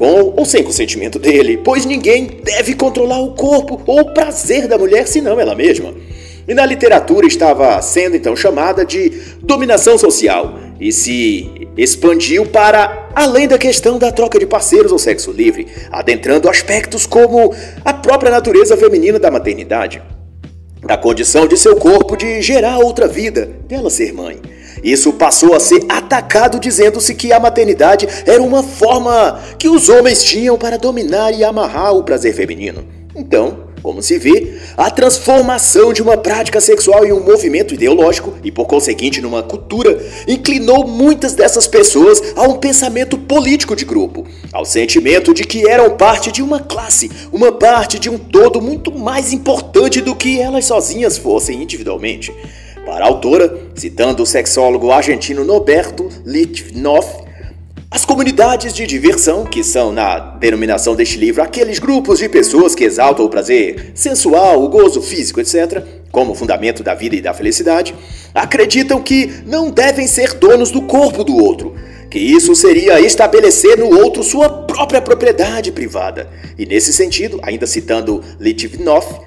com 0.00 0.32
ou 0.34 0.46
sem 0.46 0.64
consentimento 0.64 1.18
dele, 1.18 1.60
pois 1.62 1.84
ninguém 1.84 2.40
deve 2.42 2.74
controlar 2.74 3.20
o 3.20 3.34
corpo 3.34 3.78
ou 3.86 4.00
o 4.00 4.14
prazer 4.14 4.66
da 4.66 4.78
mulher 4.78 5.06
senão 5.06 5.38
ela 5.38 5.54
mesma. 5.54 5.92
E 6.48 6.54
na 6.54 6.64
literatura 6.64 7.26
estava 7.26 7.80
sendo 7.82 8.16
então 8.16 8.34
chamada 8.34 8.82
de 8.82 9.12
dominação 9.42 9.98
social 9.98 10.58
e 10.80 10.90
se 10.90 11.68
expandiu 11.76 12.46
para 12.46 13.10
além 13.14 13.46
da 13.46 13.58
questão 13.58 13.98
da 13.98 14.10
troca 14.10 14.38
de 14.38 14.46
parceiros 14.46 14.90
ou 14.90 14.98
sexo 14.98 15.30
livre, 15.30 15.68
adentrando 15.92 16.48
aspectos 16.48 17.04
como 17.04 17.54
a 17.84 17.92
própria 17.92 18.30
natureza 18.30 18.78
feminina 18.78 19.18
da 19.18 19.30
maternidade, 19.30 20.02
da 20.82 20.96
condição 20.96 21.46
de 21.46 21.58
seu 21.58 21.76
corpo 21.76 22.16
de 22.16 22.40
gerar 22.40 22.78
outra 22.78 23.06
vida, 23.06 23.50
dela 23.68 23.90
ser 23.90 24.14
mãe 24.14 24.40
isso 24.82 25.12
passou 25.12 25.54
a 25.54 25.60
ser 25.60 25.84
atacado 25.88 26.58
dizendo-se 26.58 27.14
que 27.14 27.32
a 27.32 27.40
maternidade 27.40 28.08
era 28.26 28.42
uma 28.42 28.62
forma 28.62 29.40
que 29.58 29.68
os 29.68 29.88
homens 29.88 30.22
tinham 30.22 30.56
para 30.56 30.78
dominar 30.78 31.32
e 31.32 31.44
amarrar 31.44 31.94
o 31.94 32.04
prazer 32.04 32.34
feminino. 32.34 32.84
Então, 33.14 33.70
como 33.82 34.02
se 34.02 34.18
vê, 34.18 34.58
a 34.76 34.90
transformação 34.90 35.92
de 35.92 36.02
uma 36.02 36.16
prática 36.16 36.60
sexual 36.60 37.04
em 37.04 37.12
um 37.12 37.24
movimento 37.24 37.74
ideológico 37.74 38.34
e, 38.44 38.50
por 38.50 38.66
conseguinte, 38.66 39.20
numa 39.20 39.42
cultura, 39.42 39.98
inclinou 40.28 40.86
muitas 40.86 41.34
dessas 41.34 41.66
pessoas 41.66 42.22
a 42.36 42.42
um 42.42 42.58
pensamento 42.58 43.16
político 43.16 43.74
de 43.74 43.84
grupo, 43.84 44.26
ao 44.52 44.64
sentimento 44.64 45.32
de 45.32 45.44
que 45.44 45.68
eram 45.68 45.96
parte 45.96 46.30
de 46.30 46.42
uma 46.42 46.60
classe, 46.60 47.10
uma 47.32 47.52
parte 47.52 47.98
de 47.98 48.10
um 48.10 48.18
todo 48.18 48.60
muito 48.60 48.92
mais 48.92 49.32
importante 49.32 50.00
do 50.00 50.14
que 50.14 50.40
elas 50.40 50.66
sozinhas 50.66 51.16
fossem 51.16 51.62
individualmente. 51.62 52.32
Para 52.84 53.04
a 53.04 53.08
autora, 53.08 53.58
citando 53.74 54.22
o 54.22 54.26
sexólogo 54.26 54.90
argentino 54.90 55.44
Norberto 55.44 56.08
Litvinov, 56.24 57.06
as 57.90 58.04
comunidades 58.04 58.72
de 58.72 58.86
diversão, 58.86 59.44
que 59.44 59.64
são, 59.64 59.92
na 59.92 60.18
denominação 60.18 60.94
deste 60.94 61.18
livro, 61.18 61.42
aqueles 61.42 61.80
grupos 61.80 62.20
de 62.20 62.28
pessoas 62.28 62.72
que 62.74 62.84
exaltam 62.84 63.24
o 63.24 63.28
prazer 63.28 63.90
sensual, 63.94 64.62
o 64.62 64.68
gozo 64.68 65.02
físico, 65.02 65.40
etc., 65.40 65.82
como 66.12 66.34
fundamento 66.34 66.84
da 66.84 66.94
vida 66.94 67.16
e 67.16 67.20
da 67.20 67.34
felicidade, 67.34 67.94
acreditam 68.32 69.02
que 69.02 69.42
não 69.44 69.70
devem 69.70 70.06
ser 70.06 70.34
donos 70.34 70.70
do 70.70 70.82
corpo 70.82 71.24
do 71.24 71.36
outro, 71.36 71.74
que 72.08 72.18
isso 72.18 72.54
seria 72.54 73.00
estabelecer 73.00 73.76
no 73.76 74.00
outro 74.00 74.22
sua 74.22 74.48
própria 74.48 75.00
propriedade 75.00 75.72
privada. 75.72 76.28
E 76.56 76.64
nesse 76.66 76.92
sentido, 76.92 77.40
ainda 77.42 77.66
citando 77.66 78.22
Litvinov, 78.38 79.20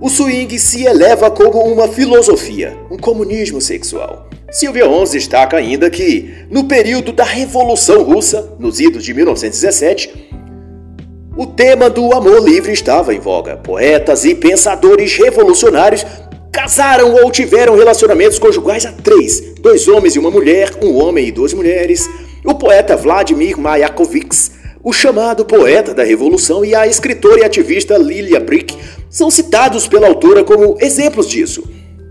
o 0.00 0.08
swing 0.08 0.56
se 0.58 0.84
eleva 0.84 1.30
como 1.30 1.60
uma 1.60 1.88
filosofia, 1.88 2.76
um 2.90 2.96
comunismo 2.96 3.60
sexual. 3.60 4.28
Silvia 4.50 4.88
Ons 4.88 5.10
destaca 5.10 5.56
ainda 5.56 5.90
que, 5.90 6.46
no 6.50 6.64
período 6.64 7.12
da 7.12 7.24
Revolução 7.24 8.02
Russa, 8.02 8.56
nos 8.58 8.80
idos 8.80 9.04
de 9.04 9.12
1917, 9.12 10.28
o 11.36 11.46
tema 11.46 11.90
do 11.90 12.12
amor 12.14 12.42
livre 12.42 12.72
estava 12.72 13.12
em 13.12 13.18
voga. 13.18 13.56
Poetas 13.56 14.24
e 14.24 14.34
pensadores 14.34 15.16
revolucionários 15.16 16.06
casaram 16.52 17.14
ou 17.14 17.30
tiveram 17.30 17.76
relacionamentos 17.76 18.38
conjugais 18.38 18.86
a 18.86 18.92
três: 18.92 19.54
dois 19.60 19.86
homens 19.88 20.14
e 20.16 20.18
uma 20.18 20.30
mulher, 20.30 20.70
um 20.82 20.96
homem 20.96 21.26
e 21.26 21.32
duas 21.32 21.52
mulheres. 21.52 22.08
O 22.44 22.54
poeta 22.54 22.96
Vladimir 22.96 23.58
Mayakovsky, 23.58 24.57
o 24.82 24.92
chamado 24.92 25.44
poeta 25.44 25.92
da 25.92 26.04
Revolução, 26.04 26.64
e 26.64 26.74
a 26.74 26.86
escritora 26.86 27.40
e 27.40 27.44
ativista 27.44 27.96
Lilia 27.96 28.40
Brick 28.40 28.76
são 29.10 29.30
citados 29.30 29.88
pela 29.88 30.06
autora 30.06 30.44
como 30.44 30.76
exemplos 30.80 31.28
disso. 31.28 31.64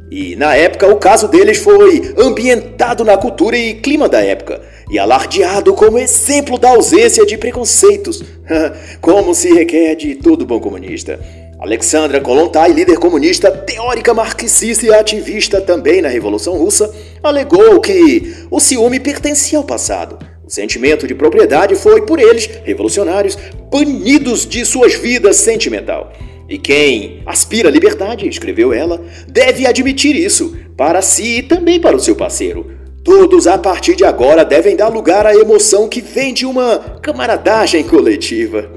E 0.10 0.36
na 0.36 0.56
época 0.56 0.88
o 0.88 0.96
caso 0.96 1.28
deles 1.28 1.58
foi 1.58 2.14
ambientado 2.18 3.04
na 3.04 3.18
cultura 3.18 3.58
e 3.58 3.76
clima 3.76 4.08
da 4.08 4.22
época 4.22 4.62
e 4.90 4.98
alardeado 4.98 5.74
como 5.74 6.00
exemplo 6.00 6.58
da 6.58 6.70
ausência 6.70 7.26
de 7.26 7.38
preconceitos, 7.38 8.24
como 9.02 9.36
se 9.36 9.54
requer 9.54 9.96
de 9.96 10.16
todo 10.16 10.46
bom 10.46 10.60
comunista. 10.60 11.20
Alexandra 11.60 12.22
Kolontai, 12.22 12.72
líder 12.72 13.00
comunista, 13.00 13.52
teórica 13.52 14.14
marxista 14.14 14.86
e 14.86 14.94
ativista 14.94 15.60
também 15.60 16.02
na 16.02 16.08
Revolução 16.08 16.56
Russa, 16.56 16.94
alegou 17.22 17.82
que 17.82 18.46
o 18.52 18.60
ciúme 18.60 19.00
pertencia 19.00 19.58
ao 19.58 19.64
passado. 19.64 20.20
O 20.48 20.50
sentimento 20.50 21.06
de 21.06 21.14
propriedade 21.14 21.76
foi, 21.76 22.04
por 22.04 22.20
eles, 22.20 22.50
revolucionários, 22.64 23.38
banidos 23.70 24.46
de 24.46 24.64
suas 24.64 24.94
vidas 24.94 25.36
sentimental. 25.36 26.14
E 26.48 26.58
quem 26.58 27.22
aspira 27.26 27.68
à 27.68 27.72
liberdade, 27.72 28.30
escreveu 28.30 28.72
ela, 28.72 29.04
deve 29.28 29.68
admitir 29.68 30.16
isso, 30.16 30.58
para 30.78 31.02
si 31.02 31.40
e 31.40 31.44
também 31.44 31.82
para 31.82 31.98
o 31.98 32.00
seu 32.00 32.16
parceiro. 32.16 32.72
Todos, 33.04 33.46
a 33.46 33.58
partir 33.58 33.94
de 33.98 34.06
agora, 34.06 34.46
devem 34.46 34.74
dar 34.74 34.88
lugar 34.88 35.26
à 35.26 35.36
emoção 35.36 35.90
que 35.90 36.00
vem 36.00 36.34
de 36.34 36.46
uma 36.46 36.80
camaradagem 37.02 37.84
coletiva. 37.84 38.72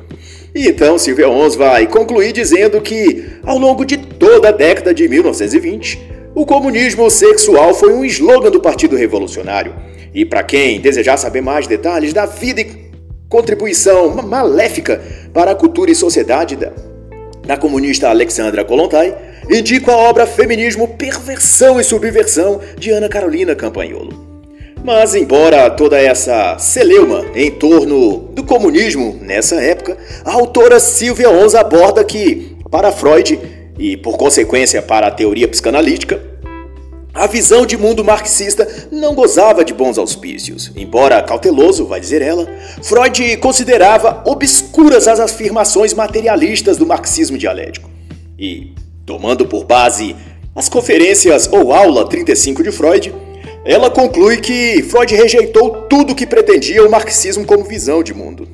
Então 0.52 0.98
Silvia 0.98 1.28
Ons 1.28 1.54
vai 1.54 1.86
concluir 1.86 2.32
dizendo 2.32 2.80
que, 2.80 3.26
ao 3.44 3.56
longo 3.56 3.84
de 3.84 3.96
toda 3.96 4.48
a 4.48 4.52
década 4.52 4.92
de 4.92 5.08
1920, 5.08 6.00
o 6.34 6.44
comunismo 6.44 7.08
sexual 7.08 7.72
foi 7.72 7.92
um 7.92 8.04
slogan 8.04 8.50
do 8.50 8.60
Partido 8.60 8.96
Revolucionário. 8.96 9.89
E 10.14 10.24
para 10.24 10.42
quem 10.42 10.80
desejar 10.80 11.16
saber 11.16 11.40
mais 11.40 11.66
detalhes 11.66 12.12
da 12.12 12.26
vida 12.26 12.60
e 12.60 12.90
contribuição 13.28 14.10
maléfica 14.22 15.00
para 15.32 15.52
a 15.52 15.54
cultura 15.54 15.90
e 15.90 15.94
sociedade 15.94 16.56
da 16.56 16.72
da 17.50 17.56
comunista 17.56 18.08
Alexandra 18.08 18.64
Kolontai, 18.64 19.12
indico 19.50 19.90
a 19.90 19.96
obra 19.96 20.26
Feminismo, 20.26 20.86
Perversão 20.86 21.80
e 21.80 21.84
Subversão 21.84 22.60
de 22.78 22.90
Ana 22.90 23.08
Carolina 23.08 23.56
Campagnolo. 23.56 24.28
Mas, 24.84 25.14
embora 25.14 25.68
toda 25.68 26.00
essa 26.00 26.56
celeuma 26.58 27.24
em 27.34 27.50
torno 27.50 28.30
do 28.32 28.44
comunismo 28.44 29.18
nessa 29.20 29.56
época, 29.60 29.96
a 30.24 30.32
autora 30.32 30.78
Silvia 30.78 31.28
Ons 31.28 31.54
aborda 31.54 32.04
que, 32.04 32.56
para 32.70 32.92
Freud 32.92 33.38
e 33.78 33.96
por 33.96 34.16
consequência 34.16 34.80
para 34.80 35.08
a 35.08 35.10
teoria 35.10 35.48
psicanalítica, 35.48 36.22
a 37.12 37.26
visão 37.26 37.66
de 37.66 37.76
mundo 37.76 38.04
marxista 38.04 38.66
não 38.90 39.14
gozava 39.14 39.64
de 39.64 39.74
bons 39.74 39.98
auspícios. 39.98 40.70
Embora 40.76 41.22
cauteloso, 41.22 41.84
vai 41.84 42.00
dizer 42.00 42.22
ela, 42.22 42.46
Freud 42.82 43.36
considerava 43.38 44.22
obscuras 44.26 45.08
as 45.08 45.18
afirmações 45.18 45.92
materialistas 45.92 46.76
do 46.76 46.86
marxismo 46.86 47.36
dialético. 47.36 47.90
E, 48.38 48.72
tomando 49.04 49.46
por 49.46 49.64
base 49.64 50.14
as 50.54 50.68
conferências 50.68 51.48
ou 51.50 51.72
aula 51.72 52.08
35 52.08 52.62
de 52.62 52.72
Freud, 52.72 53.14
ela 53.64 53.90
conclui 53.90 54.38
que 54.38 54.82
Freud 54.82 55.14
rejeitou 55.14 55.82
tudo 55.82 56.14
que 56.14 56.26
pretendia 56.26 56.86
o 56.86 56.90
marxismo 56.90 57.44
como 57.44 57.64
visão 57.64 58.02
de 58.02 58.14
mundo. 58.14 58.48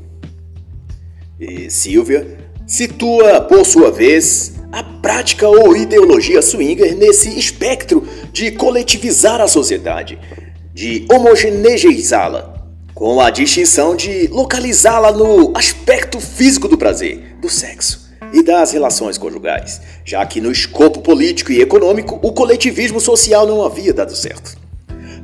E 1.39 1.71
Silvia 1.71 2.39
situa, 2.67 3.41
por 3.43 3.65
sua 3.65 3.91
vez, 3.91 4.56
a 4.77 4.83
prática 4.83 5.49
ou 5.49 5.75
ideologia 5.75 6.43
swinger 6.43 6.95
nesse 6.95 7.31
espectro 7.39 8.07
de 8.31 8.51
coletivizar 8.51 9.41
a 9.41 9.49
sociedade, 9.49 10.19
de 10.75 11.07
homogeneizá-la, 11.11 12.63
com 12.93 13.19
a 13.19 13.31
distinção 13.31 13.97
de 13.97 14.27
localizá-la 14.27 15.13
no 15.13 15.57
aspecto 15.57 16.21
físico 16.21 16.69
do 16.69 16.77
prazer, 16.77 17.39
do 17.41 17.49
sexo 17.49 18.07
e 18.35 18.43
das 18.43 18.73
relações 18.73 19.17
conjugais, 19.17 19.81
já 20.05 20.27
que 20.27 20.43
no 20.43 20.53
escopo 20.53 21.01
político 21.01 21.53
e 21.53 21.63
econômico 21.63 22.21
o 22.23 22.31
coletivismo 22.31 23.01
social 23.01 23.47
não 23.47 23.65
havia 23.65 23.95
dado 23.95 24.15
certo. 24.15 24.59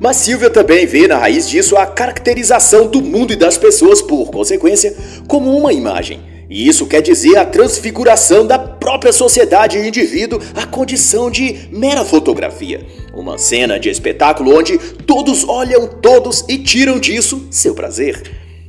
Mas 0.01 0.17
Silvia 0.17 0.49
também 0.49 0.87
vê 0.87 1.07
na 1.07 1.19
raiz 1.19 1.47
disso 1.47 1.77
a 1.77 1.85
caracterização 1.85 2.87
do 2.87 3.03
mundo 3.03 3.35
e 3.35 3.37
das 3.37 3.59
pessoas, 3.59 4.01
por 4.01 4.31
consequência, 4.31 4.97
como 5.29 5.55
uma 5.55 5.75
imagem 5.75 6.32
e 6.53 6.69
isso 6.69 6.87
quer 6.87 7.01
dizer 7.01 7.39
a 7.39 7.47
transfiguração 7.47 8.47
da 8.47 8.59
própria 8.59 9.11
sociedade 9.11 9.79
e 9.79 9.89
indivíduo 9.89 10.39
à 10.55 10.67
condição 10.67 11.31
de 11.31 11.67
mera 11.73 12.05
fotografia. 12.05 12.87
Uma 13.15 13.39
cena 13.39 13.81
de 13.81 13.89
espetáculo 13.89 14.55
onde 14.55 14.77
todos 15.07 15.49
olham 15.49 15.89
todos 15.89 16.45
e 16.47 16.59
tiram 16.59 17.01
disso 17.01 17.49
seu 17.51 17.75
prazer. 17.75 18.23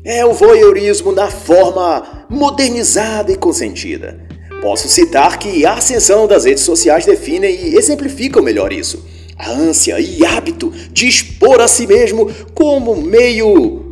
É 0.06 0.26
o 0.26 0.32
voyeurismo 0.32 1.12
na 1.12 1.30
forma 1.30 2.26
modernizada 2.30 3.34
e 3.34 3.38
consentida. 3.38 4.18
Posso 4.62 4.88
citar 4.88 5.38
que 5.38 5.66
a 5.66 5.74
ascensão 5.74 6.26
das 6.26 6.46
redes 6.46 6.64
sociais 6.64 7.06
define 7.06 7.48
e 7.48 7.76
exemplificam 7.76 8.42
melhor 8.42 8.72
isso. 8.72 9.06
a 9.38 9.50
ânsia 9.52 10.00
e 10.00 10.26
hábito 10.26 10.72
de 10.92 11.08
expor 11.08 11.60
a 11.60 11.68
si 11.68 11.88
mesmo 11.88 12.32
como 12.54 12.96
meio, 12.96 13.83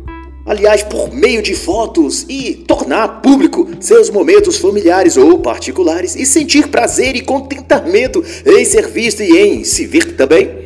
aliás, 0.52 0.82
por 0.82 1.12
meio 1.12 1.42
de 1.42 1.54
fotos 1.54 2.26
e 2.28 2.54
tornar 2.54 3.22
público 3.22 3.68
seus 3.80 4.10
momentos 4.10 4.58
familiares 4.58 5.16
ou 5.16 5.38
particulares 5.38 6.14
e 6.14 6.26
sentir 6.26 6.68
prazer 6.68 7.16
e 7.16 7.22
contentamento 7.22 8.22
em 8.44 8.64
ser 8.64 8.86
visto 8.86 9.22
e 9.22 9.38
em 9.38 9.64
se 9.64 9.86
ver 9.86 10.14
também. 10.14 10.62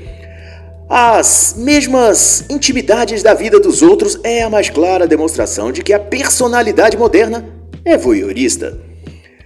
As 0.88 1.54
mesmas 1.56 2.44
intimidades 2.50 3.22
da 3.22 3.32
vida 3.32 3.58
dos 3.58 3.80
outros 3.80 4.18
é 4.22 4.42
a 4.42 4.50
mais 4.50 4.70
clara 4.70 5.06
demonstração 5.06 5.70
de 5.70 5.82
que 5.82 5.92
a 5.92 5.98
personalidade 5.98 6.96
moderna 6.96 7.48
é 7.84 7.96
voyeurista. 7.96 8.78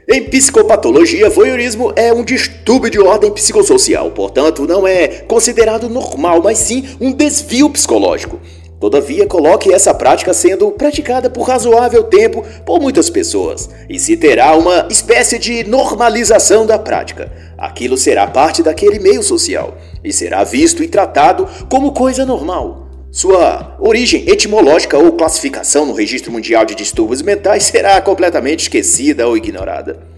Em 0.09 0.25
psicopatologia, 0.25 1.31
voyeurismo 1.31 1.93
é 1.95 2.13
um 2.13 2.25
distúrbio 2.25 2.91
de 2.91 2.99
ordem 2.99 3.31
psicossocial, 3.31 4.11
portanto, 4.11 4.67
não 4.67 4.87
é 4.87 5.07
considerado 5.07 5.89
normal, 5.89 6.41
mas 6.43 6.59
sim 6.59 6.85
um 7.01 7.13
desvio 7.13 7.71
psicológico. 7.71 8.41
Todavia, 8.81 9.27
coloque 9.27 9.71
essa 9.71 9.93
prática 9.93 10.33
sendo 10.33 10.71
praticada 10.71 11.29
por 11.29 11.47
razoável 11.47 12.03
tempo 12.05 12.43
por 12.65 12.81
muitas 12.81 13.11
pessoas, 13.11 13.69
e 13.91 14.01
se 14.01 14.17
terá 14.17 14.57
uma 14.57 14.89
espécie 14.91 15.39
de 15.39 15.65
normalização 15.65 16.65
da 16.65 16.79
prática. 16.79 17.31
Aquilo 17.59 17.99
será 17.99 18.27
parte 18.27 18.63
daquele 18.63 18.99
meio 18.99 19.23
social 19.23 19.77
e 20.03 20.11
será 20.11 20.45
visto 20.45 20.83
e 20.83 20.89
tratado 20.89 21.47
como 21.69 21.93
coisa 21.93 22.25
normal. 22.25 22.89
Sua 23.13 23.77
origem 23.81 24.25
etimológica 24.27 24.97
ou 24.97 25.13
classificação 25.13 25.85
no 25.85 25.93
Registro 25.93 26.33
Mundial 26.33 26.65
de 26.65 26.75
Distúrbios 26.75 27.21
Mentais 27.21 27.65
será 27.65 28.01
completamente 28.01 28.61
esquecida 28.61 29.29
ou 29.29 29.37
ignorada. 29.37 30.10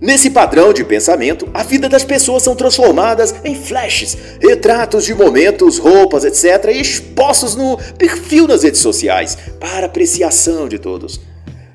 Nesse 0.00 0.30
padrão 0.30 0.72
de 0.72 0.82
pensamento, 0.82 1.46
a 1.52 1.62
vida 1.62 1.86
das 1.86 2.04
pessoas 2.04 2.42
são 2.42 2.56
transformadas 2.56 3.34
em 3.44 3.54
flashes, 3.54 4.16
retratos 4.40 5.04
de 5.04 5.14
momentos, 5.14 5.76
roupas, 5.76 6.24
etc., 6.24 6.70
expostos 6.74 7.54
no 7.54 7.76
perfil 7.98 8.48
nas 8.48 8.62
redes 8.62 8.80
sociais 8.80 9.36
para 9.60 9.86
apreciação 9.86 10.66
de 10.68 10.78
todos. 10.78 11.20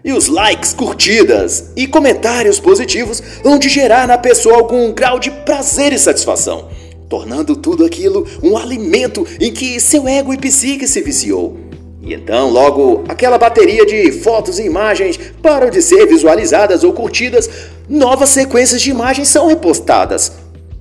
E 0.03 0.11
os 0.11 0.27
likes, 0.27 0.73
curtidas 0.73 1.71
e 1.75 1.87
comentários 1.87 2.59
positivos 2.59 3.21
vão 3.43 3.59
de 3.59 3.69
gerar 3.69 4.07
na 4.07 4.17
pessoa 4.17 4.55
algum 4.55 4.91
grau 4.91 5.19
de 5.19 5.29
prazer 5.29 5.93
e 5.93 5.99
satisfação 5.99 6.69
tornando 7.07 7.55
tudo 7.55 7.85
aquilo 7.85 8.27
um 8.41 8.57
alimento 8.57 9.25
em 9.39 9.53
que 9.53 9.79
seu 9.79 10.07
ego 10.07 10.33
e 10.33 10.37
psique 10.37 10.87
se 10.87 11.01
viciou. 11.01 11.57
E 12.01 12.13
então, 12.13 12.51
logo, 12.51 13.03
aquela 13.07 13.37
bateria 13.37 13.85
de 13.85 14.11
fotos 14.11 14.59
e 14.59 14.63
imagens 14.63 15.19
param 15.41 15.71
de 15.71 15.81
ser 15.81 16.05
visualizadas 16.05 16.83
ou 16.83 16.93
curtidas, 16.93 17.49
novas 17.89 18.29
sequências 18.29 18.81
de 18.81 18.89
imagens 18.89 19.27
são 19.27 19.47
repostadas. 19.47 20.31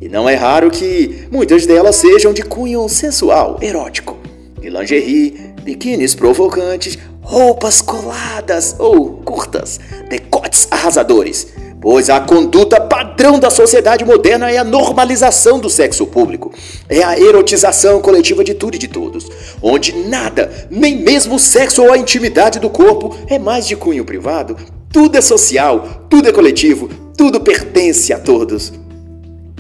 E 0.01 0.09
não 0.09 0.29
é 0.29 0.35
raro 0.35 0.71
que 0.71 1.27
muitas 1.31 1.67
delas 1.67 1.97
sejam 1.97 2.33
de 2.33 2.43
cunho 2.43 2.89
sensual, 2.89 3.59
erótico. 3.63 4.19
De 4.61 4.69
lingerie, 4.69 5.55
biquínis 5.63 6.15
provocantes, 6.15 6.99
roupas 7.21 7.81
coladas 7.81 8.77
ou 8.79 9.15
curtas, 9.25 9.81
decotes 10.09 10.69
arrasadores 10.71 11.47
pois 11.85 12.09
a 12.09 12.19
conduta 12.19 12.81
padrão 12.81 13.39
da 13.39 13.51
sociedade 13.51 14.07
moderna 14.07 14.51
é 14.51 14.57
a 14.57 14.65
normalização 14.65 15.59
do 15.59 15.69
sexo 15.69 16.07
público, 16.07 16.51
é 16.89 17.03
a 17.03 17.21
erotização 17.21 18.01
coletiva 18.01 18.43
de 18.43 18.55
tudo 18.55 18.77
e 18.77 18.79
de 18.79 18.89
todos, 18.89 19.29
onde 19.61 19.93
nada, 19.93 20.51
nem 20.71 20.97
mesmo 20.97 21.35
o 21.35 21.39
sexo 21.39 21.83
ou 21.83 21.93
a 21.93 21.99
intimidade 21.99 22.59
do 22.59 22.71
corpo, 22.71 23.15
é 23.29 23.39
mais 23.39 23.67
de 23.67 23.77
cunho 23.77 24.03
privado, 24.03 24.57
tudo 24.95 25.19
é 25.19 25.21
social, 25.21 26.07
tudo 26.09 26.29
é 26.29 26.33
coletivo, 26.33 26.89
tudo 27.17 27.41
pertence 27.41 28.13
a 28.13 28.19
todos. 28.19 28.73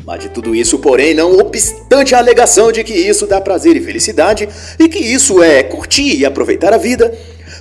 Mas 0.07 0.21
de 0.21 0.29
tudo 0.29 0.55
isso, 0.55 0.79
porém, 0.79 1.12
não 1.12 1.37
obstante 1.38 2.14
a 2.14 2.19
alegação 2.19 2.71
de 2.71 2.85
que 2.85 2.93
isso 2.93 3.26
dá 3.26 3.41
prazer 3.41 3.75
e 3.75 3.81
felicidade, 3.81 4.49
e 4.79 4.88
que 4.88 5.00
isso 5.00 5.43
é 5.43 5.64
curtir 5.64 6.21
e 6.21 6.25
aproveitar 6.25 6.73
a 6.73 6.76
vida, 6.76 7.12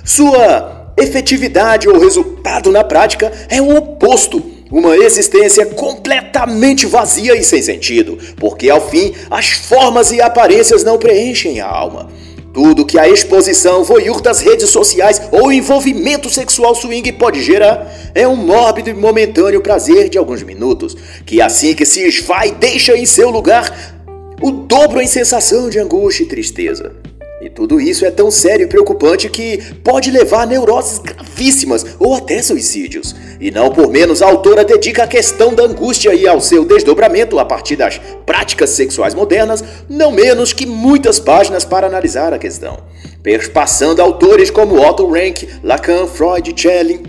sua 0.04 0.94
efetividade 0.96 1.88
ou 1.88 1.98
resultado 1.98 2.70
na 2.70 2.84
prática 2.84 3.32
é 3.48 3.60
o 3.60 3.76
oposto 3.76 4.52
uma 4.70 4.96
existência 4.96 5.66
completamente 5.66 6.86
vazia 6.86 7.36
e 7.36 7.42
sem 7.42 7.60
sentido, 7.60 8.18
porque 8.36 8.70
ao 8.70 8.88
fim 8.88 9.14
as 9.30 9.50
formas 9.50 10.12
e 10.12 10.20
aparências 10.20 10.84
não 10.84 10.96
preenchem 10.96 11.60
a 11.60 11.66
alma. 11.66 12.08
Tudo 12.54 12.86
que 12.86 13.00
a 13.00 13.08
exposição 13.08 13.82
voyeur 13.82 14.20
das 14.20 14.40
redes 14.40 14.70
sociais 14.70 15.20
ou 15.32 15.52
envolvimento 15.52 16.30
sexual 16.30 16.72
swing 16.72 17.10
pode 17.14 17.42
gerar 17.42 17.92
é 18.14 18.28
um 18.28 18.36
mórbido 18.36 18.88
e 18.88 18.94
momentâneo 18.94 19.60
prazer 19.60 20.08
de 20.08 20.16
alguns 20.16 20.40
minutos, 20.44 20.96
que 21.26 21.42
assim 21.42 21.74
que 21.74 21.84
se 21.84 22.06
esvai 22.06 22.52
deixa 22.52 22.96
em 22.96 23.06
seu 23.06 23.28
lugar 23.28 23.96
o 24.40 24.52
dobro 24.52 25.00
em 25.00 25.08
sensação 25.08 25.68
de 25.68 25.80
angústia 25.80 26.22
e 26.22 26.28
tristeza. 26.28 27.03
E 27.44 27.50
tudo 27.50 27.78
isso 27.78 28.06
é 28.06 28.10
tão 28.10 28.30
sério 28.30 28.64
e 28.64 28.66
preocupante 28.66 29.28
que 29.28 29.58
pode 29.84 30.10
levar 30.10 30.44
a 30.44 30.46
neuroses 30.46 30.96
gravíssimas 30.96 31.84
ou 31.98 32.14
até 32.14 32.40
suicídios. 32.40 33.14
E 33.38 33.50
não 33.50 33.70
por 33.70 33.90
menos 33.90 34.22
a 34.22 34.26
autora 34.26 34.64
dedica 34.64 35.02
a 35.02 35.06
questão 35.06 35.54
da 35.54 35.64
angústia 35.64 36.14
e 36.14 36.26
ao 36.26 36.40
seu 36.40 36.64
desdobramento 36.64 37.38
a 37.38 37.44
partir 37.44 37.76
das 37.76 38.00
práticas 38.24 38.70
sexuais 38.70 39.12
modernas, 39.12 39.62
não 39.90 40.10
menos 40.10 40.54
que 40.54 40.64
muitas 40.64 41.20
páginas 41.20 41.66
para 41.66 41.86
analisar 41.86 42.32
a 42.32 42.38
questão, 42.38 42.78
perspassando 43.22 44.00
autores 44.00 44.50
como 44.50 44.80
Otto 44.80 45.06
Rank, 45.06 45.42
Lacan, 45.62 46.06
Freud, 46.06 46.54
Schelling. 46.56 47.02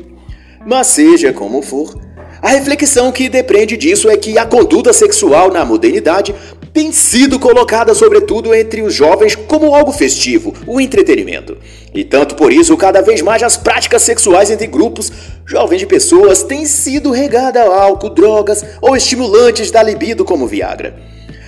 Mas 0.66 0.88
seja 0.88 1.32
como 1.32 1.62
for, 1.62 1.96
a 2.46 2.50
reflexão 2.50 3.12
que 3.12 3.28
depende 3.28 3.76
disso 3.76 4.08
é 4.08 4.16
que 4.16 4.38
a 4.38 4.46
conduta 4.46 4.94
sexual 4.94 5.52
na 5.52 5.66
modernidade 5.66 6.36
tem 6.72 6.92
sido 6.92 7.40
colocada, 7.40 7.96
sobretudo 7.96 8.54
entre 8.54 8.84
os 8.84 8.94
jovens, 8.94 9.34
como 9.34 9.74
algo 9.74 9.92
festivo, 9.92 10.54
o 10.68 10.80
entretenimento. 10.80 11.58
E 11.92 12.04
tanto 12.04 12.36
por 12.36 12.54
isso, 12.54 12.78
cada 12.78 13.02
vez 13.02 13.24
mais 13.24 13.42
as 13.42 13.58
práticas 13.58 14.04
sexuais 14.04 14.52
entre 14.52 14.68
grupos 14.68 15.12
jovens 15.44 15.80
de 15.80 15.88
pessoas 15.88 16.44
têm 16.44 16.68
sido 16.68 17.10
regadas 17.10 17.64
a 17.64 17.82
álcool, 17.82 18.12
drogas 18.12 18.64
ou 18.80 18.96
estimulantes 18.96 19.72
da 19.72 19.82
libido 19.82 20.24
como 20.24 20.46
Viagra. 20.46 20.96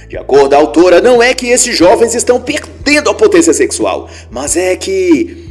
De 0.10 0.18
acordo 0.18 0.50
com 0.50 0.56
a 0.56 0.58
autora, 0.58 1.00
não 1.00 1.22
é 1.22 1.32
que 1.36 1.46
esses 1.46 1.78
jovens 1.78 2.16
estão 2.16 2.42
perdendo 2.42 3.12
a 3.12 3.14
potência 3.14 3.54
sexual, 3.54 4.10
mas 4.32 4.58
é 4.58 4.76
que 4.76 5.47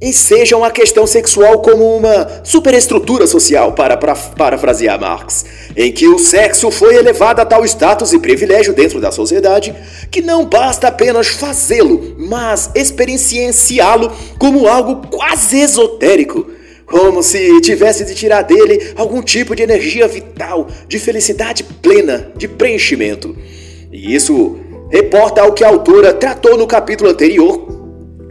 ensejam 0.00 0.62
a 0.62 0.70
questão 0.70 1.06
sexual 1.06 1.60
como 1.60 1.96
uma 1.96 2.42
superestrutura 2.44 3.26
social, 3.26 3.72
para, 3.72 3.96
para 3.96 4.14
parafrasear 4.14 5.00
Marx, 5.00 5.44
em 5.74 5.90
que 5.90 6.06
o 6.06 6.18
sexo 6.18 6.70
foi 6.70 6.96
elevado 6.96 7.40
a 7.40 7.46
tal 7.46 7.64
status 7.64 8.12
e 8.12 8.18
privilégio 8.18 8.74
dentro 8.74 9.00
da 9.00 9.10
sociedade 9.10 9.74
que 10.10 10.20
não 10.20 10.44
basta 10.44 10.88
apenas 10.88 11.28
fazê-lo, 11.28 12.14
mas 12.18 12.70
experienciá-lo 12.74 14.12
como 14.38 14.66
algo 14.66 15.06
quase 15.08 15.60
esotérico, 15.60 16.46
como 16.84 17.22
se 17.22 17.60
tivesse 17.62 18.04
de 18.04 18.14
tirar 18.14 18.42
dele 18.42 18.92
algum 18.96 19.22
tipo 19.22 19.56
de 19.56 19.62
energia 19.62 20.06
vital, 20.06 20.68
de 20.86 20.98
felicidade 20.98 21.64
plena, 21.64 22.30
de 22.36 22.46
preenchimento. 22.46 23.34
E 23.90 24.14
isso 24.14 24.58
reporta 24.90 25.40
ao 25.40 25.52
que 25.52 25.64
a 25.64 25.68
autora 25.68 26.12
tratou 26.12 26.56
no 26.56 26.66
capítulo 26.66 27.10
anterior 27.10 27.75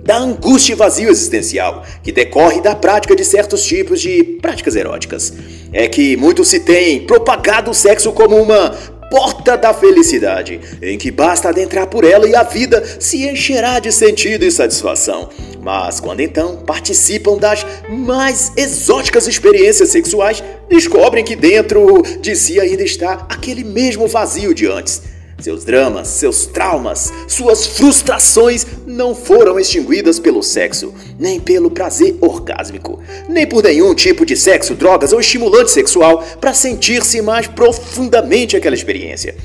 da 0.05 0.17
angústia 0.17 0.73
e 0.73 0.75
vazio 0.75 1.09
existencial 1.09 1.83
que 2.03 2.11
decorre 2.11 2.61
da 2.61 2.75
prática 2.75 3.15
de 3.15 3.25
certos 3.25 3.65
tipos 3.65 3.99
de 3.99 4.23
práticas 4.39 4.75
eróticas. 4.75 5.33
É 5.73 5.87
que 5.87 6.15
muito 6.15 6.45
se 6.45 6.59
tem 6.59 7.01
propagado 7.05 7.71
o 7.71 7.73
sexo 7.73 8.11
como 8.13 8.35
uma 8.35 8.69
porta 9.09 9.55
da 9.57 9.73
felicidade, 9.73 10.59
em 10.81 10.97
que 10.97 11.09
basta 11.09 11.49
adentrar 11.49 11.87
por 11.87 12.03
ela 12.03 12.27
e 12.27 12.35
a 12.35 12.43
vida 12.43 12.83
se 12.99 13.27
encherá 13.27 13.79
de 13.79 13.91
sentido 13.91 14.43
e 14.43 14.51
satisfação. 14.51 15.29
Mas 15.61 15.99
quando 15.99 16.19
então 16.19 16.57
participam 16.57 17.37
das 17.37 17.65
mais 17.89 18.51
exóticas 18.55 19.27
experiências 19.27 19.89
sexuais, 19.89 20.43
descobrem 20.69 21.23
que 21.23 21.35
dentro 21.35 22.03
de 22.19 22.35
si 22.35 22.59
ainda 22.59 22.83
está 22.83 23.25
aquele 23.29 23.63
mesmo 23.63 24.07
vazio 24.07 24.53
de 24.53 24.67
antes 24.67 25.01
seus 25.39 25.65
dramas, 25.65 26.07
seus 26.07 26.45
traumas, 26.45 27.11
suas 27.27 27.67
frustrações 27.67 28.65
não 28.95 29.13
foram 29.13 29.59
extinguidas 29.59 30.19
pelo 30.19 30.41
sexo, 30.41 30.93
nem 31.19 31.39
pelo 31.39 31.69
prazer 31.69 32.15
orgásmico, 32.21 32.99
nem 33.29 33.45
por 33.45 33.63
nenhum 33.63 33.93
tipo 33.93 34.25
de 34.25 34.35
sexo, 34.35 34.73
drogas 34.73 35.13
ou 35.13 35.19
estimulante 35.19 35.69
sexual 35.69 36.23
para 36.39 36.53
sentir-se 36.53 37.21
mais 37.21 37.45
profundamente 37.45 38.55
aquela 38.55 38.75
experiência. 38.75 39.35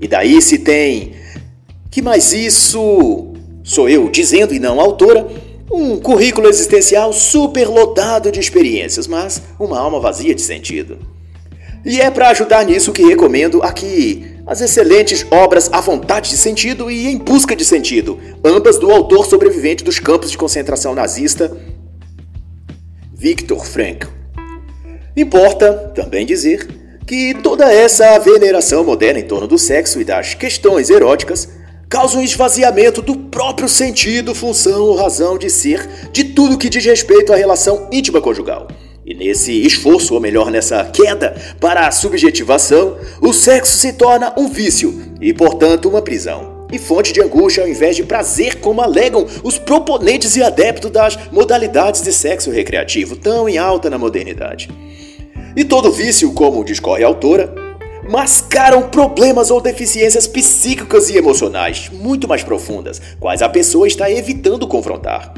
E 0.00 0.06
daí 0.06 0.40
se 0.40 0.58
tem 0.58 1.14
que 1.90 2.02
mais 2.02 2.32
isso 2.32 3.32
sou 3.64 3.88
eu 3.88 4.08
dizendo 4.08 4.54
e 4.54 4.58
não 4.58 4.80
a 4.80 4.82
autora, 4.82 5.26
um 5.70 5.98
currículo 5.98 6.48
existencial 6.48 7.12
superlotado 7.12 8.30
de 8.30 8.40
experiências, 8.40 9.06
mas 9.06 9.40
uma 9.58 9.78
alma 9.78 10.00
vazia 10.00 10.34
de 10.34 10.42
sentido. 10.42 10.98
E 11.84 12.00
é 12.00 12.10
para 12.10 12.28
ajudar 12.28 12.64
nisso 12.64 12.92
que 12.92 13.02
recomendo 13.02 13.62
aqui 13.62 14.36
as 14.46 14.60
excelentes 14.60 15.26
obras 15.30 15.68
A 15.72 15.80
Vontade 15.80 16.30
de 16.30 16.36
Sentido 16.36 16.90
e 16.90 17.08
Em 17.08 17.18
Busca 17.18 17.56
de 17.56 17.64
Sentido, 17.64 18.18
ambas 18.44 18.78
do 18.78 18.90
autor 18.90 19.26
sobrevivente 19.26 19.82
dos 19.82 19.98
campos 19.98 20.30
de 20.30 20.38
concentração 20.38 20.94
nazista, 20.94 21.56
Viktor 23.12 23.64
Frankl. 23.64 24.08
Importa 25.16 25.72
também 25.94 26.24
dizer 26.24 26.68
que 27.06 27.34
toda 27.34 27.72
essa 27.72 28.18
veneração 28.18 28.84
moderna 28.84 29.20
em 29.20 29.24
torno 29.24 29.48
do 29.48 29.58
sexo 29.58 30.00
e 30.00 30.04
das 30.04 30.34
questões 30.34 30.88
eróticas 30.88 31.48
causa 31.88 32.16
um 32.16 32.22
esvaziamento 32.22 33.02
do 33.02 33.16
próprio 33.16 33.68
sentido, 33.68 34.34
função 34.34 34.82
ou 34.82 34.96
razão 34.96 35.36
de 35.36 35.50
ser 35.50 35.86
de 36.10 36.24
tudo 36.24 36.56
que 36.56 36.70
diz 36.70 36.84
respeito 36.84 37.32
à 37.32 37.36
relação 37.36 37.88
íntima 37.92 38.20
conjugal. 38.20 38.68
E 39.04 39.14
nesse 39.14 39.52
esforço, 39.66 40.14
ou 40.14 40.20
melhor, 40.20 40.50
nessa 40.50 40.84
queda 40.84 41.34
para 41.60 41.88
a 41.88 41.90
subjetivação, 41.90 42.96
o 43.20 43.32
sexo 43.32 43.76
se 43.76 43.94
torna 43.94 44.32
um 44.38 44.48
vício 44.48 45.12
e, 45.20 45.32
portanto, 45.32 45.88
uma 45.88 46.00
prisão. 46.00 46.66
E 46.72 46.78
fonte 46.78 47.12
de 47.12 47.20
angústia 47.20 47.64
ao 47.64 47.68
invés 47.68 47.96
de 47.96 48.04
prazer, 48.04 48.60
como 48.60 48.80
alegam 48.80 49.26
os 49.42 49.58
proponentes 49.58 50.36
e 50.36 50.42
adeptos 50.42 50.90
das 50.90 51.18
modalidades 51.30 52.00
de 52.00 52.12
sexo 52.12 52.50
recreativo, 52.50 53.16
tão 53.16 53.48
em 53.48 53.58
alta 53.58 53.90
na 53.90 53.98
modernidade. 53.98 54.70
E 55.54 55.64
todo 55.64 55.92
vício, 55.92 56.32
como 56.32 56.64
discorre 56.64 57.04
a 57.04 57.08
autora, 57.08 57.52
mascaram 58.08 58.88
problemas 58.88 59.50
ou 59.50 59.60
deficiências 59.60 60.26
psíquicas 60.26 61.10
e 61.10 61.16
emocionais 61.16 61.90
muito 61.92 62.26
mais 62.26 62.42
profundas, 62.42 63.02
quais 63.20 63.42
a 63.42 63.48
pessoa 63.48 63.86
está 63.86 64.10
evitando 64.10 64.66
confrontar. 64.66 65.34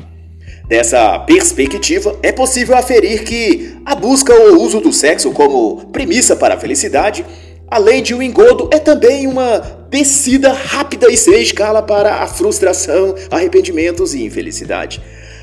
Dessa 0.67 1.19
perspectiva, 1.19 2.17
é 2.23 2.33
possível 2.33 2.77
aferir 2.77 3.25
que 3.25 3.77
a 3.85 3.95
busca 3.95 4.33
ou 4.33 4.63
uso 4.63 4.81
do 4.81 4.93
sexo 4.93 5.31
como 5.31 5.87
premissa 5.93 6.35
para 6.35 6.55
a 6.55 6.59
felicidade, 6.59 7.25
além 7.71 8.03
de 8.03 8.15
um 8.15 8.23
engodo, 8.23 8.71
é 8.73 8.79
também 8.79 9.27
uma 9.27 9.59
descida 9.91 10.53
rápida 10.53 11.11
e 11.11 11.17
sem 11.19 11.43
escala 11.43 11.83
para 11.83 12.23
a 12.23 12.27
frustração, 12.27 13.15
arrependimentos 13.31 14.15
e 14.15 14.25
infelicidade. 14.25 15.03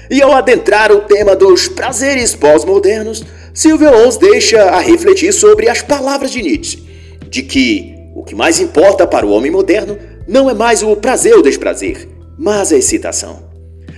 E 0.09 0.21
ao 0.21 0.31
adentrar 0.33 0.91
o 0.91 1.01
tema 1.01 1.35
dos 1.35 1.67
prazeres 1.67 2.35
pós-modernos, 2.35 3.23
Silvia 3.53 3.95
Ons 3.95 4.17
deixa 4.17 4.63
a 4.63 4.79
refletir 4.79 5.31
sobre 5.31 5.69
as 5.69 5.81
palavras 5.81 6.31
de 6.31 6.41
Nietzsche 6.41 6.91
de 7.29 7.43
que 7.43 7.95
o 8.13 8.23
que 8.23 8.35
mais 8.35 8.59
importa 8.59 9.07
para 9.07 9.25
o 9.25 9.31
homem 9.31 9.49
moderno 9.49 9.97
não 10.27 10.49
é 10.49 10.53
mais 10.53 10.83
o 10.83 10.95
prazer 10.95 11.33
ou 11.33 11.41
desprazer, 11.41 12.09
mas 12.37 12.73
a 12.73 12.77
excitação. 12.77 13.50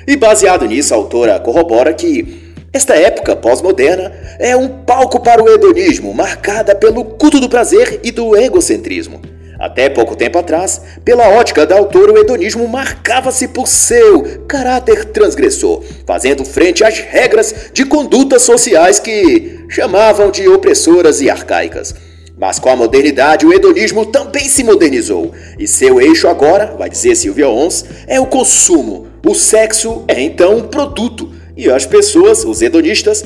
E 0.07 0.15
baseado 0.15 0.65
nisso, 0.65 0.93
a 0.93 0.97
autora 0.97 1.39
corrobora 1.39 1.93
que 1.93 2.53
esta 2.73 2.95
época 2.95 3.35
pós-moderna 3.35 4.11
é 4.39 4.55
um 4.55 4.67
palco 4.67 5.19
para 5.19 5.43
o 5.43 5.47
hedonismo, 5.47 6.13
marcada 6.13 6.73
pelo 6.73 7.05
culto 7.05 7.39
do 7.39 7.47
prazer 7.47 7.99
e 8.03 8.11
do 8.11 8.35
egocentrismo. 8.35 9.21
Até 9.59 9.87
pouco 9.87 10.15
tempo 10.15 10.39
atrás, 10.39 10.81
pela 11.05 11.29
ótica 11.29 11.65
da 11.65 11.77
autora, 11.77 12.11
o 12.11 12.17
hedonismo 12.17 12.67
marcava-se 12.67 13.47
por 13.47 13.67
seu 13.67 14.43
caráter 14.47 15.05
transgressor, 15.05 15.83
fazendo 16.05 16.43
frente 16.43 16.83
às 16.83 16.97
regras 16.99 17.71
de 17.71 17.85
condutas 17.85 18.41
sociais 18.41 18.99
que 18.99 19.65
chamavam 19.69 20.31
de 20.31 20.49
opressoras 20.49 21.21
e 21.21 21.29
arcaicas. 21.29 21.95
Mas 22.35 22.57
com 22.57 22.69
a 22.69 22.75
modernidade, 22.75 23.45
o 23.45 23.53
hedonismo 23.53 24.07
também 24.07 24.49
se 24.49 24.63
modernizou. 24.63 25.31
E 25.57 25.67
seu 25.67 26.01
eixo 26.01 26.27
agora, 26.27 26.75
vai 26.77 26.89
dizer 26.89 27.15
Silvia 27.15 27.47
Ons, 27.47 27.85
é 28.07 28.19
o 28.19 28.25
consumo. 28.25 29.12
O 29.25 29.33
sexo 29.33 30.03
é 30.07 30.21
então 30.21 30.57
um 30.57 30.67
produto. 30.67 31.31
E 31.55 31.69
as 31.69 31.85
pessoas, 31.85 32.43
os 32.43 32.61
hedonistas, 32.61 33.23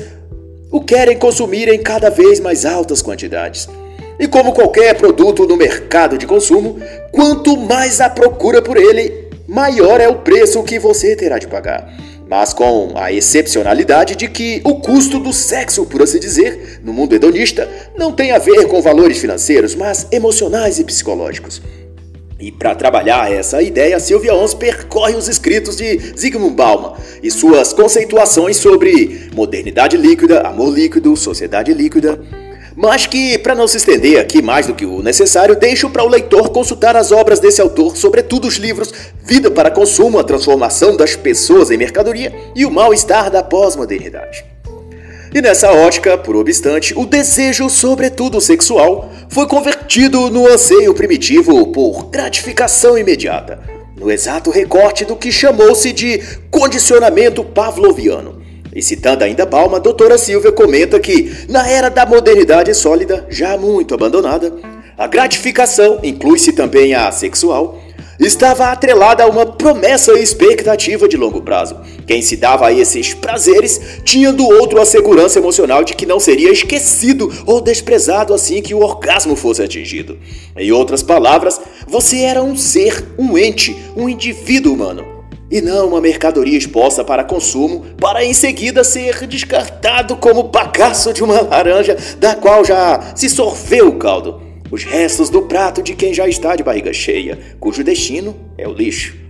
o 0.70 0.80
querem 0.80 1.16
consumir 1.16 1.68
em 1.68 1.78
cada 1.78 2.08
vez 2.08 2.38
mais 2.38 2.64
altas 2.64 3.02
quantidades. 3.02 3.68
E 4.18 4.28
como 4.28 4.52
qualquer 4.52 4.96
produto 4.96 5.46
no 5.46 5.56
mercado 5.56 6.16
de 6.16 6.26
consumo, 6.26 6.78
quanto 7.10 7.56
mais 7.56 8.00
a 8.00 8.08
procura 8.08 8.62
por 8.62 8.76
ele, 8.76 9.28
maior 9.46 10.00
é 10.00 10.08
o 10.08 10.16
preço 10.16 10.62
que 10.62 10.78
você 10.78 11.16
terá 11.16 11.38
de 11.38 11.48
pagar 11.48 11.96
mas 12.28 12.52
com 12.52 12.92
a 12.94 13.10
excepcionalidade 13.10 14.14
de 14.14 14.28
que 14.28 14.60
o 14.62 14.74
custo 14.80 15.18
do 15.18 15.32
sexo, 15.32 15.86
por 15.86 16.02
assim 16.02 16.20
dizer, 16.20 16.78
no 16.84 16.92
mundo 16.92 17.14
hedonista, 17.14 17.66
não 17.96 18.12
tem 18.12 18.32
a 18.32 18.38
ver 18.38 18.66
com 18.66 18.82
valores 18.82 19.16
financeiros, 19.16 19.74
mas 19.74 20.06
emocionais 20.12 20.78
e 20.78 20.84
psicológicos. 20.84 21.62
E 22.40 22.52
para 22.52 22.72
trabalhar 22.72 23.32
essa 23.32 23.60
ideia, 23.60 23.98
Silvia 23.98 24.32
Ons 24.32 24.54
percorre 24.54 25.16
os 25.16 25.26
escritos 25.26 25.76
de 25.76 25.98
Zygmunt 26.16 26.54
Bauman 26.54 26.92
e 27.20 27.32
suas 27.32 27.72
conceituações 27.72 28.56
sobre 28.56 29.28
modernidade 29.34 29.96
líquida, 29.96 30.42
amor 30.42 30.72
líquido, 30.72 31.16
sociedade 31.16 31.74
líquida, 31.74 32.20
mas 32.76 33.08
que, 33.08 33.36
para 33.38 33.56
não 33.56 33.66
se 33.66 33.78
estender 33.78 34.20
aqui 34.20 34.40
mais 34.40 34.68
do 34.68 34.74
que 34.74 34.86
o 34.86 35.02
necessário, 35.02 35.56
deixo 35.56 35.90
para 35.90 36.04
o 36.04 36.08
leitor 36.08 36.50
consultar 36.50 36.94
as 36.94 37.10
obras 37.10 37.40
desse 37.40 37.60
autor, 37.60 37.96
sobretudo 37.96 38.46
os 38.46 38.54
livros 38.54 38.92
Vida 39.24 39.50
para 39.50 39.68
Consumo, 39.68 40.16
a 40.16 40.22
transformação 40.22 40.96
das 40.96 41.16
pessoas 41.16 41.72
em 41.72 41.76
mercadoria 41.76 42.32
e 42.54 42.64
o 42.64 42.70
mal-estar 42.70 43.32
da 43.32 43.42
pós-modernidade. 43.42 44.44
E 45.34 45.42
nessa 45.42 45.70
ótica, 45.70 46.16
por 46.16 46.36
obstante, 46.36 46.94
o 46.96 47.04
desejo, 47.04 47.68
sobretudo 47.68 48.40
sexual, 48.40 49.10
foi 49.28 49.46
convertido 49.46 50.30
no 50.30 50.46
anseio 50.46 50.94
primitivo 50.94 51.66
por 51.68 52.06
gratificação 52.06 52.96
imediata, 52.96 53.60
no 53.96 54.10
exato 54.10 54.50
recorte 54.50 55.04
do 55.04 55.16
que 55.16 55.30
chamou-se 55.30 55.92
de 55.92 56.22
condicionamento 56.50 57.44
pavloviano. 57.44 58.42
E 58.74 58.82
citando 58.82 59.24
ainda 59.24 59.44
Balma, 59.44 59.76
a 59.76 59.80
doutora 59.80 60.16
Silvia 60.16 60.52
comenta 60.52 60.98
que, 61.00 61.44
na 61.48 61.68
era 61.68 61.90
da 61.90 62.06
modernidade 62.06 62.72
sólida, 62.74 63.26
já 63.28 63.56
muito 63.56 63.94
abandonada, 63.94 64.52
a 64.96 65.06
gratificação, 65.06 66.00
inclui-se 66.02 66.52
também 66.52 66.94
a 66.94 67.10
sexual, 67.12 67.78
estava 68.18 68.66
atrelada 68.66 69.22
a 69.22 69.26
uma 69.26 69.46
promessa 69.68 70.14
e 70.14 70.22
expectativa 70.22 71.06
de 71.06 71.18
longo 71.18 71.42
prazo. 71.42 71.76
Quem 72.06 72.22
se 72.22 72.38
dava 72.38 72.68
a 72.68 72.72
esses 72.72 73.12
prazeres 73.12 74.00
tinha 74.02 74.32
do 74.32 74.46
outro 74.46 74.80
a 74.80 74.86
segurança 74.86 75.38
emocional 75.38 75.84
de 75.84 75.94
que 75.94 76.06
não 76.06 76.18
seria 76.18 76.50
esquecido 76.50 77.30
ou 77.44 77.60
desprezado 77.60 78.32
assim 78.32 78.62
que 78.62 78.72
o 78.72 78.80
orgasmo 78.80 79.36
fosse 79.36 79.62
atingido. 79.62 80.18
Em 80.56 80.72
outras 80.72 81.02
palavras, 81.02 81.60
você 81.86 82.20
era 82.20 82.42
um 82.42 82.56
ser, 82.56 83.04
um 83.18 83.36
ente, 83.36 83.76
um 83.94 84.08
indivíduo 84.08 84.72
humano 84.72 85.04
e 85.50 85.60
não 85.60 85.88
uma 85.88 86.00
mercadoria 86.00 86.56
exposta 86.56 87.04
para 87.04 87.22
consumo, 87.24 87.84
para 88.00 88.24
em 88.24 88.32
seguida 88.32 88.82
ser 88.82 89.26
descartado 89.26 90.16
como 90.16 90.44
bagaço 90.44 91.12
de 91.12 91.22
uma 91.22 91.42
laranja 91.42 91.94
da 92.18 92.34
qual 92.34 92.64
já 92.64 93.12
se 93.14 93.28
sorveu 93.28 93.88
o 93.88 93.98
caldo. 93.98 94.40
Os 94.70 94.84
restos 94.84 95.28
do 95.28 95.42
prato 95.42 95.82
de 95.82 95.94
quem 95.94 96.14
já 96.14 96.26
está 96.26 96.56
de 96.56 96.62
barriga 96.62 96.92
cheia, 96.92 97.38
cujo 97.60 97.84
destino 97.84 98.34
é 98.56 98.66
o 98.66 98.72
lixo. 98.72 99.27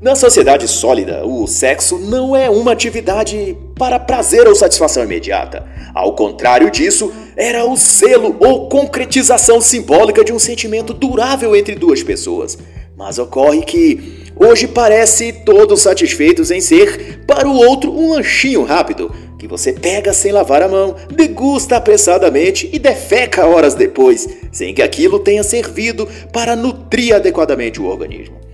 Na 0.00 0.14
sociedade 0.14 0.68
sólida, 0.68 1.24
o 1.24 1.46
sexo 1.46 1.98
não 1.98 2.36
é 2.36 2.50
uma 2.50 2.72
atividade 2.72 3.56
para 3.78 3.98
prazer 3.98 4.46
ou 4.46 4.54
satisfação 4.54 5.02
imediata. 5.02 5.66
Ao 5.94 6.14
contrário 6.14 6.70
disso, 6.70 7.12
era 7.34 7.64
o 7.64 7.76
selo 7.76 8.36
ou 8.38 8.68
concretização 8.68 9.60
simbólica 9.60 10.22
de 10.22 10.32
um 10.32 10.38
sentimento 10.38 10.92
durável 10.92 11.56
entre 11.56 11.74
duas 11.74 12.02
pessoas. 12.02 12.58
Mas 12.94 13.18
ocorre 13.18 13.62
que 13.62 14.26
Hoje 14.38 14.68
parece 14.68 15.32
todos 15.32 15.80
satisfeitos 15.80 16.50
em 16.50 16.60
ser, 16.60 17.20
para 17.26 17.48
o 17.48 17.56
outro, 17.56 17.90
um 17.90 18.12
lanchinho 18.12 18.64
rápido, 18.64 19.10
que 19.38 19.48
você 19.48 19.72
pega 19.72 20.12
sem 20.12 20.30
lavar 20.30 20.62
a 20.62 20.68
mão, 20.68 20.94
degusta 21.10 21.76
apressadamente 21.76 22.68
e 22.70 22.78
defeca 22.78 23.46
horas 23.46 23.74
depois, 23.74 24.28
sem 24.52 24.74
que 24.74 24.82
aquilo 24.82 25.18
tenha 25.18 25.42
servido 25.42 26.06
para 26.34 26.54
nutrir 26.54 27.14
adequadamente 27.14 27.80
o 27.80 27.86
organismo. 27.86 28.45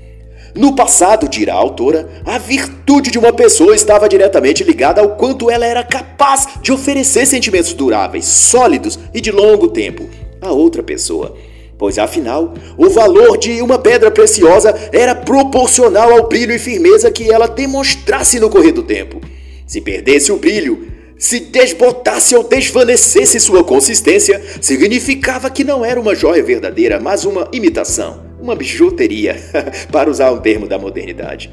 No 0.55 0.75
passado, 0.75 1.29
dirá 1.29 1.55
a 1.55 1.59
autora, 1.59 2.09
a 2.25 2.39
virtude 2.39 3.11
de 3.11 3.19
uma 3.19 3.33
pessoa 3.33 3.75
estava 3.75 4.09
diretamente 4.09 4.63
ligada 4.63 5.01
ao 5.01 5.17
quanto 5.17 5.51
ela 5.51 5.65
era 5.65 5.83
capaz 5.83 6.47
de 6.61 6.73
oferecer 6.73 7.27
sentimentos 7.27 7.73
duráveis, 7.73 8.27
sólidos 8.27 8.99
e 9.15 9.21
de 9.21 9.31
longo 9.31 9.69
tempo 9.69 10.09
a 10.43 10.51
outra 10.51 10.83
pessoa 10.83 11.35
pois 11.83 11.99
afinal, 11.99 12.55
o 12.79 12.89
valor 12.89 13.37
de 13.37 13.61
uma 13.61 13.77
pedra 13.77 14.09
preciosa 14.09 14.73
era 14.93 15.17
proporcional 15.17 16.13
ao 16.13 16.29
brilho 16.29 16.55
e 16.55 16.59
firmeza 16.59 17.11
que 17.11 17.29
ela 17.29 17.49
demonstrasse 17.49 18.39
no 18.39 18.49
correr 18.49 18.71
do 18.71 18.85
tempo. 18.85 19.21
Se 19.67 19.81
perdesse 19.81 20.31
o 20.31 20.37
brilho, 20.37 20.87
se 21.19 21.41
desbotasse 21.41 22.37
ou 22.37 22.45
desvanecesse 22.45 23.41
sua 23.41 23.65
consistência, 23.65 24.41
significava 24.61 25.51
que 25.51 25.65
não 25.65 25.85
era 25.85 26.01
uma 26.01 26.15
joia 26.15 26.41
verdadeira, 26.45 27.01
mas 27.01 27.25
uma 27.25 27.49
imitação, 27.53 28.23
uma 28.43 28.57
bijuteria, 28.57 29.37
para 29.91 30.11
usar 30.11 30.33
um 30.33 30.41
termo 30.41 30.67
da 30.67 30.79
modernidade. 30.79 31.51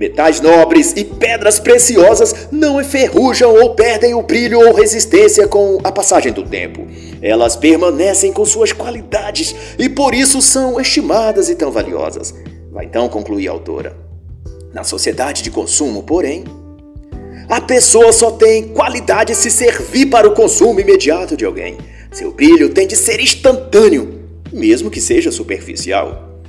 Metais 0.00 0.40
nobres 0.40 0.94
e 0.96 1.04
pedras 1.04 1.60
preciosas 1.60 2.48
não 2.50 2.80
enferrujam 2.80 3.54
ou 3.54 3.74
perdem 3.74 4.14
o 4.14 4.22
brilho 4.22 4.58
ou 4.58 4.74
resistência 4.74 5.46
com 5.46 5.78
a 5.84 5.92
passagem 5.92 6.32
do 6.32 6.42
tempo. 6.42 6.86
Elas 7.20 7.54
permanecem 7.54 8.32
com 8.32 8.44
suas 8.44 8.72
qualidades 8.72 9.54
e 9.78 9.88
por 9.88 10.14
isso 10.14 10.40
são 10.40 10.80
estimadas 10.80 11.50
e 11.50 11.54
tão 11.54 11.70
valiosas. 11.70 12.34
Vai 12.72 12.86
então 12.86 13.08
concluir 13.08 13.48
a 13.48 13.52
autora. 13.52 13.94
Na 14.72 14.82
sociedade 14.82 15.42
de 15.42 15.50
consumo, 15.50 16.02
porém, 16.02 16.44
a 17.48 17.60
pessoa 17.60 18.12
só 18.12 18.30
tem 18.30 18.68
qualidade 18.68 19.34
se 19.34 19.50
servir 19.50 20.06
para 20.06 20.26
o 20.26 20.32
consumo 20.32 20.80
imediato 20.80 21.36
de 21.36 21.44
alguém. 21.44 21.76
Seu 22.10 22.32
brilho 22.32 22.70
tem 22.70 22.86
de 22.86 22.96
ser 22.96 23.20
instantâneo, 23.20 24.21
mesmo 24.52 24.90
que 24.90 25.00
seja 25.00 25.30
superficial. 25.32 26.40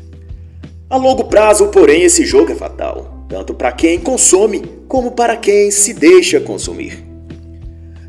A 0.90 0.98
longo 0.98 1.26
prazo, 1.26 1.68
porém, 1.68 2.04
esse 2.04 2.26
jogo 2.26 2.52
é 2.52 2.56
fatal 2.56 3.14
tanto 3.34 3.56
para 3.56 3.72
quem 3.72 4.00
consome 4.00 4.62
como 4.88 5.14
para 5.14 5.36
quem 5.36 5.72
se 5.72 5.92
deixa 5.92 6.40
consumir. 6.40 7.04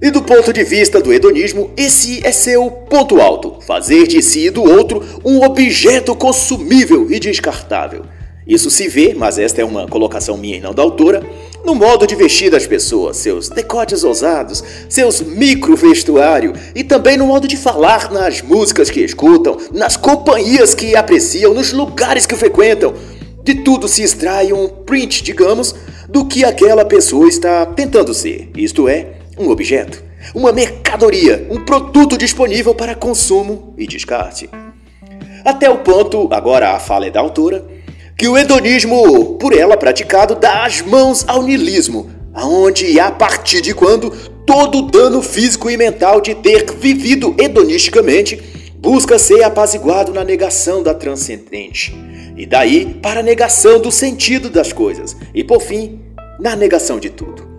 E 0.02 0.10
do 0.10 0.22
ponto 0.22 0.52
de 0.52 0.62
vista 0.62 1.00
do 1.00 1.14
hedonismo, 1.14 1.70
esse 1.78 2.20
é 2.26 2.30
seu 2.30 2.70
ponto 2.70 3.22
alto: 3.22 3.58
fazer 3.62 4.06
de 4.06 4.22
si 4.22 4.48
e 4.48 4.50
do 4.50 4.62
outro 4.62 5.02
um 5.24 5.42
objeto 5.42 6.14
consumível 6.14 7.10
e 7.10 7.18
descartável. 7.18 8.04
Isso 8.46 8.70
se 8.70 8.88
vê, 8.88 9.14
mas 9.16 9.38
esta 9.38 9.62
é 9.62 9.64
uma 9.64 9.88
colocação 9.88 10.36
minha 10.36 10.56
e 10.56 10.60
não 10.60 10.74
da 10.74 10.82
autora, 10.82 11.22
no 11.64 11.74
modo 11.74 12.06
de 12.06 12.14
vestir 12.14 12.50
das 12.50 12.66
pessoas, 12.66 13.16
seus 13.16 13.48
decotes 13.48 14.04
ousados, 14.04 14.62
seus 14.88 15.22
micro-vestuário 15.22 16.52
e 16.74 16.84
também 16.84 17.16
no 17.16 17.26
modo 17.26 17.48
de 17.48 17.56
falar 17.56 18.12
nas 18.12 18.42
músicas 18.42 18.90
que 18.90 19.00
escutam, 19.00 19.56
nas 19.72 19.96
companhias 19.96 20.74
que 20.74 20.94
apreciam, 20.94 21.54
nos 21.54 21.72
lugares 21.72 22.26
que 22.26 22.36
frequentam. 22.36 22.92
De 23.42 23.54
tudo 23.54 23.88
se 23.88 24.02
extrai 24.02 24.52
um 24.52 24.68
print, 24.68 25.22
digamos, 25.22 25.74
do 26.08 26.26
que 26.26 26.44
aquela 26.44 26.84
pessoa 26.84 27.26
está 27.26 27.64
tentando 27.64 28.12
ser, 28.12 28.50
isto 28.56 28.88
é, 28.88 29.12
um 29.38 29.48
objeto, 29.48 30.02
uma 30.34 30.52
mercadoria, 30.52 31.46
um 31.50 31.64
produto 31.64 32.18
disponível 32.18 32.74
para 32.74 32.94
consumo 32.94 33.74
e 33.78 33.86
descarte. 33.86 34.50
Até 35.44 35.68
o 35.68 35.78
ponto, 35.78 36.28
agora 36.30 36.72
a 36.72 36.78
fala 36.78 37.06
é 37.06 37.10
da 37.10 37.20
autora, 37.20 37.73
que 38.16 38.28
o 38.28 38.38
hedonismo, 38.38 39.34
por 39.38 39.52
ela 39.52 39.76
praticado, 39.76 40.34
dá 40.34 40.64
as 40.64 40.80
mãos 40.80 41.24
ao 41.26 41.42
nilismo, 41.42 42.10
aonde 42.32 42.86
e 42.86 43.00
a 43.00 43.10
partir 43.10 43.60
de 43.60 43.74
quando 43.74 44.10
todo 44.46 44.78
o 44.78 44.82
dano 44.82 45.22
físico 45.22 45.70
e 45.70 45.76
mental 45.76 46.20
de 46.20 46.34
ter 46.34 46.70
vivido 46.72 47.34
hedonisticamente 47.38 48.40
busca 48.76 49.18
ser 49.18 49.42
apaziguado 49.42 50.12
na 50.12 50.22
negação 50.22 50.82
da 50.82 50.92
transcendente, 50.92 51.94
e 52.36 52.44
daí 52.44 52.98
para 53.00 53.20
a 53.20 53.22
negação 53.22 53.80
do 53.80 53.90
sentido 53.90 54.50
das 54.50 54.72
coisas, 54.72 55.16
e 55.34 55.42
por 55.42 55.62
fim, 55.62 56.00
na 56.38 56.54
negação 56.54 56.98
de 56.98 57.08
tudo. 57.08 57.53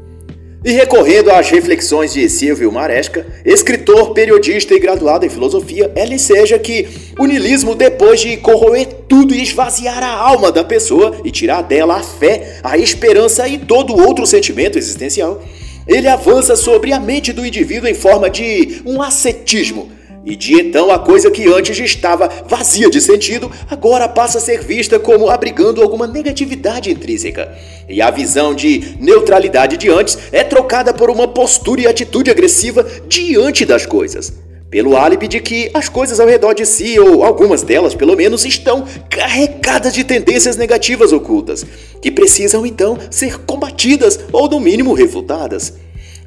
E 0.66 0.72
recorrendo 0.72 1.30
às 1.30 1.48
reflexões 1.52 2.12
de 2.12 2.28
Silvio 2.28 2.72
Maresca, 2.72 3.24
escritor, 3.46 4.14
periodista 4.14 4.74
e 4.74 4.80
graduado 4.80 5.24
em 5.24 5.30
filosofia, 5.30 5.92
ela 5.96 6.12
enseja 6.12 6.58
que 6.58 6.88
o 7.20 7.28
niilismo, 7.28 7.76
depois 7.76 8.20
de 8.20 8.36
corroer 8.38 8.88
tudo 9.08 9.36
e 9.36 9.44
esvaziar 9.44 10.04
a 10.04 10.10
alma 10.10 10.52
da 10.52 10.64
pessoa 10.64 11.18
e 11.24 11.30
tirar 11.30 11.62
dela 11.62 11.98
a 11.98 12.02
fé, 12.02 12.58
a 12.64 12.80
esperança 12.80 13.48
e 13.48 13.60
todo 13.60 13.96
outro 13.96 14.26
sentimento 14.26 14.76
existencial, 14.76 15.40
ele 15.88 16.08
avança 16.08 16.56
sobre 16.56 16.92
a 16.94 17.00
mente 17.00 17.32
do 17.32 17.46
indivíduo 17.46 17.88
em 17.88 17.94
forma 17.94 18.28
de 18.28 18.82
um 18.88 19.04
ascetismo, 19.04 19.92
e 20.26 20.36
de 20.36 20.56
então 20.56 20.90
a 20.90 20.98
coisa 20.98 21.30
que 21.30 21.46
antes 21.48 21.78
estava 21.78 22.28
vazia 22.48 22.90
de 22.90 23.00
sentido, 23.00 23.52
agora 23.70 24.08
passa 24.08 24.40
a 24.40 24.42
ser 24.42 24.60
vista 24.64 24.98
como 24.98 25.30
abrigando 25.30 25.84
alguma 25.84 26.08
negatividade 26.08 26.90
intrínseca. 26.90 27.56
E 27.88 28.02
a 28.02 28.10
visão 28.10 28.56
de 28.56 28.96
neutralidade 29.00 29.78
de 29.78 29.88
antes 29.88 30.18
é 30.32 30.44
trocada 30.44 30.92
por 30.92 31.12
uma 31.12 31.28
postura 31.28 31.82
e 31.82 31.88
atitude 31.88 32.32
agressiva 32.32 32.84
diante 33.08 33.66
das 33.66 33.86
coisas. 33.86 34.34
Pelo 34.72 34.98
álibi 34.98 35.28
de 35.28 35.40
que 35.40 35.70
as 35.76 35.88
coisas 35.88 36.20
ao 36.20 36.28
redor 36.28 36.54
de 36.56 36.66
si, 36.66 37.00
ou 37.00 37.24
algumas 37.24 37.62
delas 37.62 37.94
pelo 37.94 38.16
menos, 38.16 38.46
estão 38.46 38.84
carregadas 39.08 39.94
de 39.94 40.04
tendências 40.04 40.58
negativas 40.58 41.14
ocultas, 41.14 41.64
que 42.02 42.10
precisam 42.10 42.66
então 42.66 42.98
ser 43.12 43.38
combatidas 43.42 44.20
ou, 44.34 44.50
no 44.50 44.60
mínimo, 44.60 44.92
refutadas. 44.94 45.74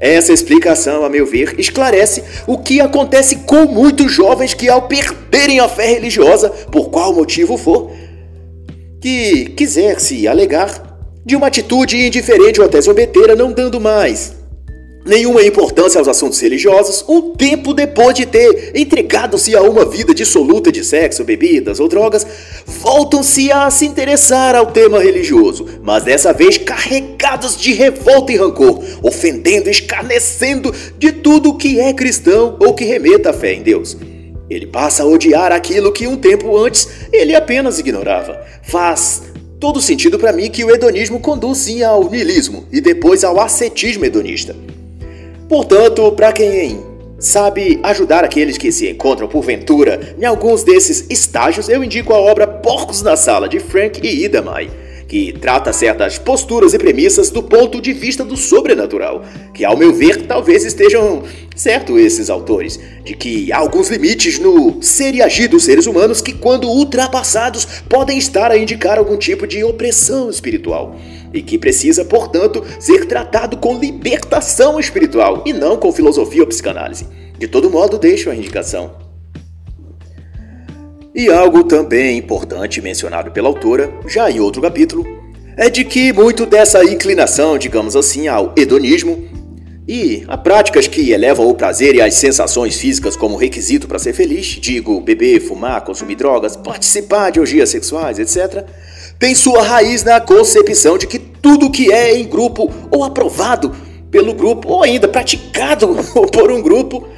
Essa 0.01 0.33
explicação, 0.33 1.05
a 1.05 1.09
meu 1.09 1.27
ver, 1.27 1.59
esclarece 1.59 2.23
o 2.47 2.57
que 2.57 2.81
acontece 2.81 3.37
com 3.37 3.67
muitos 3.67 4.13
jovens 4.13 4.55
que, 4.55 4.69
ao 4.69 4.83
perderem 4.83 5.59
a 5.59 5.69
fé 5.69 5.87
religiosa, 5.87 6.51
por 6.51 6.91
qual 6.91 7.13
motivo 7.13 7.57
for, 7.57 7.91
que 9.01 9.47
quiser 9.57 9.99
se 9.99 10.29
alegar 10.29 10.99
de 11.25 11.35
uma 11.35 11.49
atitude 11.49 12.07
indiferente 12.07 12.61
ou 12.61 12.67
até 12.67 12.81
zombeteira, 12.81 13.35
não 13.35 13.53
dando 13.53 13.81
mais 13.81 14.38
nenhuma 15.09 15.43
importância 15.43 15.99
aos 15.99 16.07
assuntos 16.07 16.39
religiosos, 16.39 17.05
um 17.09 17.33
tempo 17.33 17.73
depois 17.73 18.15
de 18.15 18.27
ter 18.27 18.73
entregado-se 18.75 19.57
a 19.57 19.63
uma 19.63 19.85
vida 19.85 20.15
dissoluta 20.15 20.71
de 20.71 20.85
sexo, 20.85 21.25
bebidas 21.25 21.81
ou 21.81 21.89
drogas, 21.89 22.27
voltam-se 22.67 23.51
a 23.51 23.71
se 23.71 23.87
interessar 23.87 24.55
ao 24.55 24.67
tema 24.67 25.01
religioso, 25.01 25.67
mas 25.83 26.05
dessa 26.05 26.33
vez 26.33 26.59
carregados 26.59 27.57
de 27.57 27.73
revolta 27.73 28.33
e 28.33 28.37
rancor, 28.37 28.85
ofendendo, 29.03 29.71
escarnecendo 29.71 30.73
de 30.99 31.11
tudo 31.11 31.57
que 31.57 31.81
é 31.81 31.93
cristão 31.95 32.57
ou 32.61 32.75
que 32.75 32.85
remeta 32.85 33.31
à 33.31 33.33
fé 33.33 33.55
em 33.55 33.63
Deus. 33.63 33.97
Ele 34.51 34.67
passa 34.67 35.03
a 35.03 35.07
odiar 35.07 35.53
aquilo 35.53 35.93
que 35.93 36.07
um 36.07 36.17
tempo 36.17 36.57
antes 36.57 36.89
ele 37.13 37.35
apenas 37.35 37.79
ignorava. 37.79 38.41
Faz 38.63 39.23
todo 39.59 39.81
sentido 39.81 40.19
para 40.19 40.33
mim 40.33 40.51
que 40.51 40.65
o 40.65 40.71
hedonismo 40.71 41.21
conduz 41.21 41.59
sim 41.59 41.83
ao 41.83 42.11
niilismo 42.11 42.67
e 42.73 42.81
depois 42.81 43.25
ao 43.25 43.41
ascetismo 43.41 44.05
hedonista. 44.05 44.55
Portanto, 45.49 46.13
para 46.13 46.33
quem 46.33 46.81
sabe 47.19 47.81
ajudar 47.83 48.25
aqueles 48.25 48.59
que 48.59 48.71
se 48.71 48.89
encontram 48.89 49.27
porventura 49.27 50.15
em 50.21 50.25
alguns 50.25 50.63
desses 50.63 51.07
estágios, 51.09 51.69
eu 51.69 51.83
indico 51.83 52.13
a 52.13 52.19
obra 52.19 52.47
Porcos 52.47 53.03
na 53.03 53.17
Sala 53.17 53.49
de 53.49 53.59
Frank 53.59 54.01
e 54.03 54.25
Ida 54.25 54.43
Mai 54.43 54.71
que 55.09 55.33
trata 55.33 55.73
certas 55.73 56.19
posturas 56.19 56.75
e 56.75 56.79
premissas 56.79 57.31
do 57.31 57.43
ponto 57.43 57.81
de 57.81 57.95
vista 57.95 58.23
do 58.23 58.37
sobrenatural, 58.37 59.25
que 59.55 59.65
ao 59.65 59.77
meu 59.77 59.93
ver 59.93 60.27
talvez 60.27 60.67
estejam 60.67 61.23
certo 61.57 61.99
esses 61.99 62.29
autores, 62.29 62.79
de 63.03 63.17
que 63.17 63.51
há 63.51 63.57
alguns 63.57 63.89
limites 63.89 64.39
no 64.39 64.83
ser 64.83 65.15
e 65.15 65.23
agir 65.23 65.49
dos 65.49 65.65
seres 65.65 65.87
humanos 65.87 66.21
que 66.21 66.35
quando 66.35 66.69
ultrapassados 66.69 67.65
podem 67.89 68.19
estar 68.19 68.51
a 68.51 68.59
indicar 68.59 68.99
algum 68.99 69.17
tipo 69.17 69.47
de 69.47 69.65
opressão 69.65 70.29
espiritual 70.29 70.95
e 71.33 71.43
que 71.43 71.59
precisa, 71.59 72.05
portanto, 72.05 72.63
ser 72.79 73.07
tratado 73.07 73.57
com 73.57 73.79
libertação 73.79 74.79
espiritual 74.79 75.43
e 75.47 75.53
não 75.53 75.79
com 75.79 75.91
filosofia 75.91 76.43
ou 76.43 76.47
psicanálise. 76.47 77.07
De 77.39 77.49
todo 77.49 77.71
modo, 77.71 77.99
deixo 77.99 78.31
a 78.31 78.35
indicação. 78.35 79.08
E 81.19 81.33
algo 81.33 81.65
também 81.65 82.17
importante 82.17 82.81
mencionado 82.81 83.33
pela 83.33 83.49
autora, 83.49 83.93
já 84.07 84.31
em 84.31 84.39
outro 84.39 84.63
capítulo, 84.63 85.05
é 85.57 85.69
de 85.69 85.85
que 85.85 86.13
muito 86.13 86.47
dessa 86.47 86.85
inclinação, 86.85 87.59
digamos 87.59 87.97
assim, 87.97 88.29
ao 88.29 88.55
hedonismo 88.57 89.27
e 89.89 90.23
a 90.29 90.39
práticas 90.39 90.87
que 90.87 91.11
elevam 91.11 91.49
o 91.49 91.55
prazer 91.57 91.97
e 91.97 92.01
as 92.01 92.15
sensações 92.15 92.77
físicas 92.77 93.17
como 93.17 93.37
requisito 93.37 93.89
para 93.89 93.99
ser 93.99 94.13
feliz, 94.13 94.47
digo, 94.47 95.01
beber, 95.01 95.41
fumar, 95.41 95.81
consumir 95.81 96.15
drogas, 96.15 96.57
participar 96.57 97.31
de 97.31 97.41
orgias 97.41 97.69
sexuais, 97.71 98.21
etc., 98.21 98.65
tem 99.19 99.35
sua 99.35 99.65
raiz 99.65 100.05
na 100.05 100.21
concepção 100.21 100.97
de 100.97 101.09
que 101.09 101.19
tudo 101.19 101.69
que 101.69 101.93
é 101.93 102.17
em 102.17 102.29
grupo 102.29 102.73
ou 102.93 103.03
aprovado 103.03 103.75
pelo 104.09 104.33
grupo 104.33 104.69
ou 104.69 104.85
ainda 104.85 105.09
praticado 105.09 105.89
por 106.33 106.53
um 106.53 106.63
grupo 106.63 107.09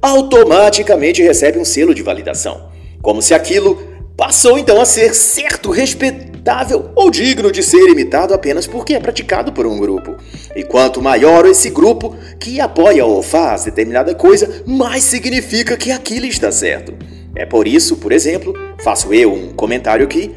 automaticamente 0.00 1.20
recebe 1.20 1.58
um 1.58 1.64
selo 1.64 1.92
de 1.92 2.00
validação 2.04 2.69
como 3.02 3.22
se 3.22 3.34
aquilo 3.34 3.90
passou 4.16 4.58
então 4.58 4.80
a 4.80 4.84
ser 4.84 5.14
certo, 5.14 5.70
respeitável 5.70 6.90
ou 6.94 7.10
digno 7.10 7.50
de 7.50 7.62
ser 7.62 7.88
imitado 7.88 8.34
apenas 8.34 8.66
porque 8.66 8.94
é 8.94 9.00
praticado 9.00 9.50
por 9.52 9.66
um 9.66 9.78
grupo. 9.78 10.16
E 10.54 10.62
quanto 10.62 11.00
maior 11.00 11.46
esse 11.46 11.70
grupo 11.70 12.14
que 12.38 12.60
apoia 12.60 13.04
ou 13.06 13.22
faz 13.22 13.64
determinada 13.64 14.14
coisa, 14.14 14.62
mais 14.66 15.04
significa 15.04 15.76
que 15.76 15.90
aquilo 15.90 16.26
está 16.26 16.52
certo. 16.52 16.94
É 17.34 17.46
por 17.46 17.66
isso, 17.66 17.96
por 17.96 18.12
exemplo, 18.12 18.52
faço 18.82 19.14
eu 19.14 19.32
um 19.32 19.54
comentário 19.54 20.04
aqui, 20.04 20.34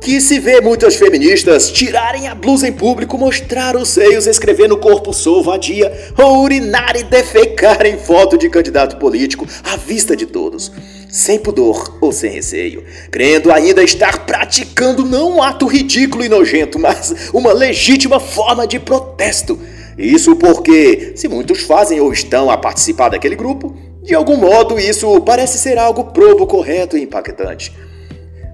que 0.00 0.20
se 0.20 0.40
vê 0.40 0.60
muitas 0.60 0.96
feministas 0.96 1.70
tirarem 1.70 2.26
a 2.26 2.34
blusa 2.34 2.66
em 2.66 2.72
público, 2.72 3.18
mostrar 3.18 3.76
os 3.76 3.90
seios, 3.90 4.26
escrever 4.26 4.66
no 4.66 4.78
corpo 4.78 5.12
sou 5.12 5.42
vadia, 5.42 5.92
ou 6.18 6.42
urinar 6.42 6.96
e 6.96 7.04
defecar 7.04 7.86
em 7.86 7.98
foto 7.98 8.38
de 8.38 8.48
candidato 8.48 8.96
político 8.96 9.46
à 9.62 9.76
vista 9.76 10.16
de 10.16 10.24
todos 10.26 10.72
sem 11.10 11.38
pudor 11.38 11.98
ou 12.00 12.12
sem 12.12 12.30
receio, 12.30 12.84
crendo 13.10 13.52
ainda 13.52 13.82
estar 13.82 14.24
praticando 14.26 15.04
não 15.04 15.36
um 15.36 15.42
ato 15.42 15.66
ridículo 15.66 16.24
e 16.24 16.28
nojento, 16.28 16.78
mas 16.78 17.30
uma 17.32 17.52
legítima 17.52 18.20
forma 18.20 18.66
de 18.66 18.78
protesto. 18.78 19.58
Isso 19.98 20.36
porque, 20.36 21.12
se 21.16 21.28
muitos 21.28 21.62
fazem 21.62 22.00
ou 22.00 22.12
estão 22.12 22.50
a 22.50 22.56
participar 22.56 23.10
daquele 23.10 23.36
grupo, 23.36 23.76
de 24.02 24.14
algum 24.14 24.36
modo 24.36 24.78
isso 24.78 25.20
parece 25.20 25.58
ser 25.58 25.76
algo 25.78 26.04
probo, 26.04 26.46
correto 26.46 26.96
e 26.96 27.02
impactante. 27.02 27.72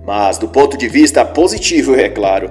Mas 0.05 0.38
do 0.38 0.49
ponto 0.49 0.77
de 0.77 0.88
vista 0.88 1.25
positivo, 1.25 1.95
é 1.95 2.09
claro. 2.09 2.51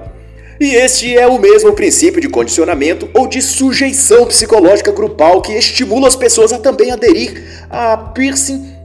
E 0.58 0.74
este 0.74 1.16
é 1.16 1.26
o 1.26 1.38
mesmo 1.38 1.74
princípio 1.74 2.20
de 2.20 2.28
condicionamento 2.28 3.10
ou 3.12 3.26
de 3.26 3.42
sujeição 3.42 4.24
psicológica 4.26 4.90
grupal 4.90 5.42
que 5.42 5.52
estimula 5.52 6.08
as 6.08 6.16
pessoas 6.16 6.52
a 6.52 6.58
também 6.58 6.90
aderir 6.90 7.66
a 7.68 7.96
piercing 7.96 8.75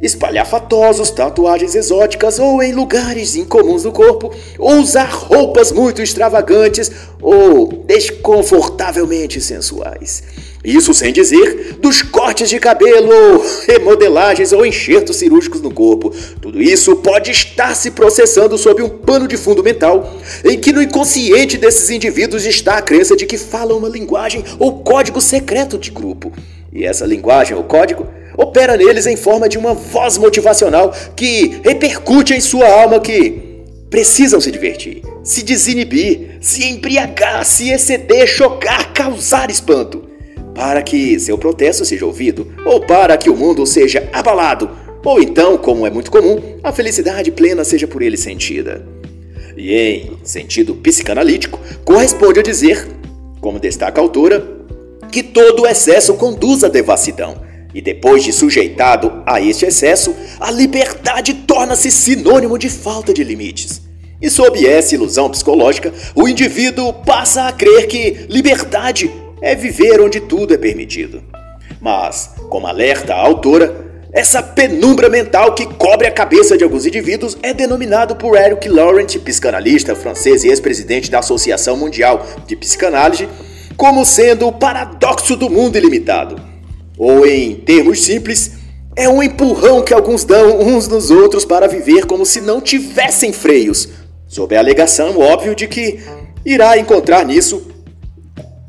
espalhafatosos, 0.00 1.10
tatuagens 1.10 1.74
exóticas 1.74 2.38
ou 2.38 2.62
em 2.62 2.72
lugares 2.72 3.36
incomuns 3.36 3.82
do 3.82 3.92
corpo, 3.92 4.32
usar 4.58 5.10
roupas 5.10 5.70
muito 5.70 6.00
extravagantes 6.00 6.90
ou 7.20 7.68
desconfortavelmente 7.86 9.40
sensuais. 9.40 10.22
Isso 10.64 10.92
sem 10.92 11.10
dizer 11.12 11.78
dos 11.80 12.02
cortes 12.02 12.50
de 12.50 12.58
cabelo, 12.58 13.42
remodelagens 13.66 14.52
ou 14.52 14.64
enxertos 14.64 15.16
cirúrgicos 15.16 15.62
no 15.62 15.72
corpo. 15.72 16.14
Tudo 16.40 16.60
isso 16.60 16.96
pode 16.96 17.30
estar 17.30 17.74
se 17.74 17.90
processando 17.90 18.58
sob 18.58 18.82
um 18.82 18.88
pano 18.88 19.26
de 19.26 19.38
fundo 19.38 19.62
mental, 19.62 20.14
em 20.44 20.58
que 20.58 20.72
no 20.72 20.82
inconsciente 20.82 21.56
desses 21.56 21.88
indivíduos 21.88 22.44
está 22.44 22.76
a 22.76 22.82
crença 22.82 23.16
de 23.16 23.24
que 23.24 23.38
falam 23.38 23.78
uma 23.78 23.88
linguagem 23.88 24.44
ou 24.58 24.80
código 24.82 25.20
secreto 25.20 25.78
de 25.78 25.90
grupo. 25.90 26.30
E 26.72 26.84
essa 26.84 27.06
linguagem 27.06 27.56
ou 27.56 27.64
código 27.64 28.06
opera 28.40 28.76
neles 28.76 29.06
em 29.06 29.16
forma 29.16 29.48
de 29.48 29.58
uma 29.58 29.74
voz 29.74 30.16
motivacional 30.16 30.94
que 31.14 31.60
repercute 31.62 32.32
em 32.32 32.40
sua 32.40 32.66
alma 32.66 32.98
que 32.98 33.50
precisam 33.90 34.40
se 34.40 34.50
divertir, 34.50 35.02
se 35.22 35.42
desinibir, 35.42 36.38
se 36.40 36.64
embriagar, 36.64 37.44
se 37.44 37.70
exceder, 37.70 38.26
chocar, 38.26 38.92
causar 38.94 39.50
espanto, 39.50 40.04
para 40.54 40.80
que 40.80 41.18
seu 41.20 41.36
protesto 41.36 41.84
seja 41.84 42.06
ouvido, 42.06 42.50
ou 42.64 42.80
para 42.80 43.16
que 43.16 43.28
o 43.28 43.36
mundo 43.36 43.66
seja 43.66 44.08
abalado, 44.12 44.70
ou 45.04 45.20
então, 45.20 45.58
como 45.58 45.86
é 45.86 45.90
muito 45.90 46.10
comum, 46.10 46.40
a 46.62 46.72
felicidade 46.72 47.30
plena 47.30 47.64
seja 47.64 47.86
por 47.86 48.00
ele 48.00 48.16
sentida. 48.16 48.86
E 49.56 49.74
em 49.74 50.18
sentido 50.22 50.74
psicanalítico, 50.74 51.58
corresponde 51.84 52.40
a 52.40 52.42
dizer, 52.42 52.86
como 53.40 53.58
destaca 53.58 54.00
a 54.00 54.04
autora, 54.04 54.46
que 55.10 55.22
todo 55.22 55.66
excesso 55.66 56.14
conduz 56.14 56.62
à 56.62 56.68
devassidão. 56.68 57.49
E 57.74 57.80
depois 57.80 58.24
de 58.24 58.32
sujeitado 58.32 59.22
a 59.26 59.40
este 59.40 59.64
excesso, 59.64 60.14
a 60.40 60.50
liberdade 60.50 61.34
torna-se 61.34 61.90
sinônimo 61.90 62.58
de 62.58 62.68
falta 62.68 63.12
de 63.12 63.22
limites. 63.22 63.82
E 64.20 64.28
sob 64.28 64.66
essa 64.66 64.94
ilusão 64.94 65.30
psicológica, 65.30 65.92
o 66.14 66.28
indivíduo 66.28 66.92
passa 66.92 67.46
a 67.46 67.52
crer 67.52 67.86
que 67.86 68.26
liberdade 68.28 69.10
é 69.40 69.54
viver 69.54 70.00
onde 70.00 70.20
tudo 70.20 70.52
é 70.52 70.58
permitido. 70.58 71.22
Mas, 71.80 72.34
como 72.50 72.66
alerta 72.66 73.14
a 73.14 73.20
autora, 73.20 73.90
essa 74.12 74.42
penumbra 74.42 75.08
mental 75.08 75.54
que 75.54 75.64
cobre 75.64 76.06
a 76.06 76.10
cabeça 76.10 76.58
de 76.58 76.64
alguns 76.64 76.84
indivíduos 76.84 77.38
é 77.42 77.54
denominado 77.54 78.16
por 78.16 78.36
Eric 78.36 78.68
Laurent, 78.68 79.16
psicanalista 79.18 79.94
francês 79.94 80.42
e 80.42 80.48
ex-presidente 80.48 81.10
da 81.10 81.20
Associação 81.20 81.76
Mundial 81.76 82.26
de 82.46 82.56
Psicanálise, 82.56 83.28
como 83.76 84.04
sendo 84.04 84.48
o 84.48 84.52
paradoxo 84.52 85.36
do 85.36 85.48
mundo 85.48 85.76
ilimitado. 85.76 86.49
Ou, 87.00 87.26
em 87.26 87.54
termos 87.54 88.02
simples, 88.02 88.50
é 88.94 89.08
um 89.08 89.22
empurrão 89.22 89.82
que 89.82 89.94
alguns 89.94 90.22
dão 90.22 90.60
uns 90.60 90.86
nos 90.86 91.10
outros 91.10 91.46
para 91.46 91.66
viver 91.66 92.04
como 92.04 92.26
se 92.26 92.42
não 92.42 92.60
tivessem 92.60 93.32
freios, 93.32 93.88
sob 94.28 94.54
a 94.54 94.58
alegação, 94.58 95.18
óbvio, 95.18 95.54
de 95.54 95.66
que 95.66 95.98
irá 96.44 96.76
encontrar 96.76 97.24
nisso 97.24 97.66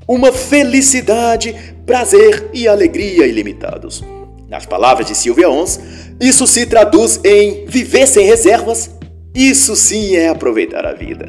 uma 0.07 0.31
felicidade, 0.31 1.53
prazer 1.85 2.49
e 2.53 2.69
alegria 2.69 3.27
ilimitados. 3.27 4.01
Nas 4.47 4.65
palavras 4.65 5.07
de 5.07 5.15
Silvia 5.15 5.49
Ons, 5.49 5.77
isso 6.17 6.47
se 6.47 6.65
traduz 6.65 7.19
em 7.25 7.65
viver 7.67 8.07
sem 8.07 8.25
reservas. 8.25 8.91
Isso 9.35 9.75
sim 9.75 10.15
é 10.15 10.29
aproveitar 10.29 10.85
a 10.85 10.93
vida. 10.93 11.27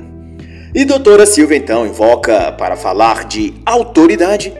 E 0.73 0.85
doutora 0.85 1.27
Silvia 1.27 1.57
então 1.57 1.85
invoca 1.85 2.53
para 2.53 2.77
falar 2.77 3.25
de 3.25 3.55
autoridade 3.67 4.53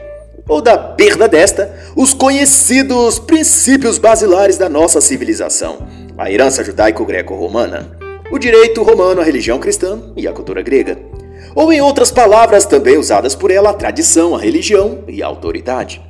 ou 0.47 0.61
da 0.61 0.77
perda 0.77 1.27
desta 1.27 1.73
os 1.95 2.13
conhecidos 2.13 3.19
princípios 3.19 3.97
basilares 3.97 4.57
da 4.57 4.69
nossa 4.69 4.99
civilização, 4.99 5.87
a 6.17 6.31
herança 6.31 6.63
judaico-greco-romana, 6.63 7.97
o 8.31 8.37
direito 8.37 8.81
romano, 8.83 9.21
a 9.21 9.23
religião 9.23 9.59
cristã 9.59 10.01
e 10.15 10.27
a 10.27 10.33
cultura 10.33 10.61
grega. 10.61 10.97
Ou 11.55 11.71
em 11.71 11.81
outras 11.81 12.09
palavras 12.11 12.65
também 12.65 12.97
usadas 12.97 13.35
por 13.35 13.51
ela, 13.51 13.69
a 13.69 13.73
tradição, 13.73 14.35
a 14.35 14.39
religião 14.39 15.03
e 15.07 15.21
a 15.21 15.27
autoridade. 15.27 16.01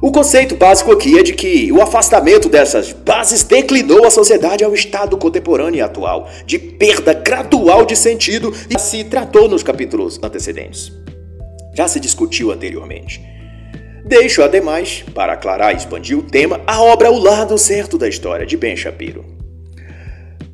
O 0.00 0.10
conceito 0.10 0.56
básico 0.56 0.90
aqui 0.90 1.18
é 1.18 1.22
de 1.22 1.34
que 1.34 1.70
o 1.70 1.82
afastamento 1.82 2.48
dessas 2.48 2.90
bases 2.90 3.42
declinou 3.42 4.06
a 4.06 4.10
sociedade 4.10 4.64
ao 4.64 4.72
estado 4.72 5.18
contemporâneo 5.18 5.78
e 5.78 5.82
atual, 5.82 6.26
de 6.46 6.58
perda 6.58 7.12
gradual 7.12 7.84
de 7.84 7.94
sentido, 7.94 8.50
e 8.70 8.78
se 8.78 9.04
tratou 9.04 9.46
nos 9.46 9.62
capítulos 9.62 10.18
antecedentes. 10.22 10.90
Já 11.74 11.86
se 11.86 12.00
discutiu 12.00 12.50
anteriormente. 12.50 13.39
Deixo, 14.10 14.42
ademais, 14.42 15.04
para 15.14 15.34
aclarar 15.34 15.72
e 15.72 15.76
expandir 15.76 16.18
o 16.18 16.22
tema, 16.22 16.60
a 16.66 16.82
obra 16.82 17.12
O 17.12 17.16
Lado 17.16 17.56
Certo 17.56 17.96
da 17.96 18.08
História, 18.08 18.44
de 18.44 18.56
Ben 18.56 18.76
Shapiro. 18.76 19.24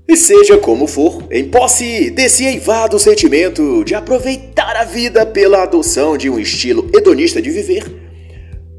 E 0.07 0.15
seja 0.15 0.59
como 0.59 0.87
for, 0.87 1.27
em 1.31 1.43
posse 1.43 2.11
desse 2.11 2.45
eivado 2.45 2.99
sentimento 2.99 3.83
de 3.83 3.95
aproveitar 3.95 4.77
a 4.77 4.85
vida 4.85 5.25
pela 5.25 5.63
adoção 5.63 6.19
de 6.19 6.29
um 6.29 6.39
estilo 6.39 6.91
hedonista 6.95 7.41
de 7.41 7.49
viver, 7.49 7.85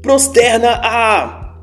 prosterna 0.00 0.70
a 0.80 1.56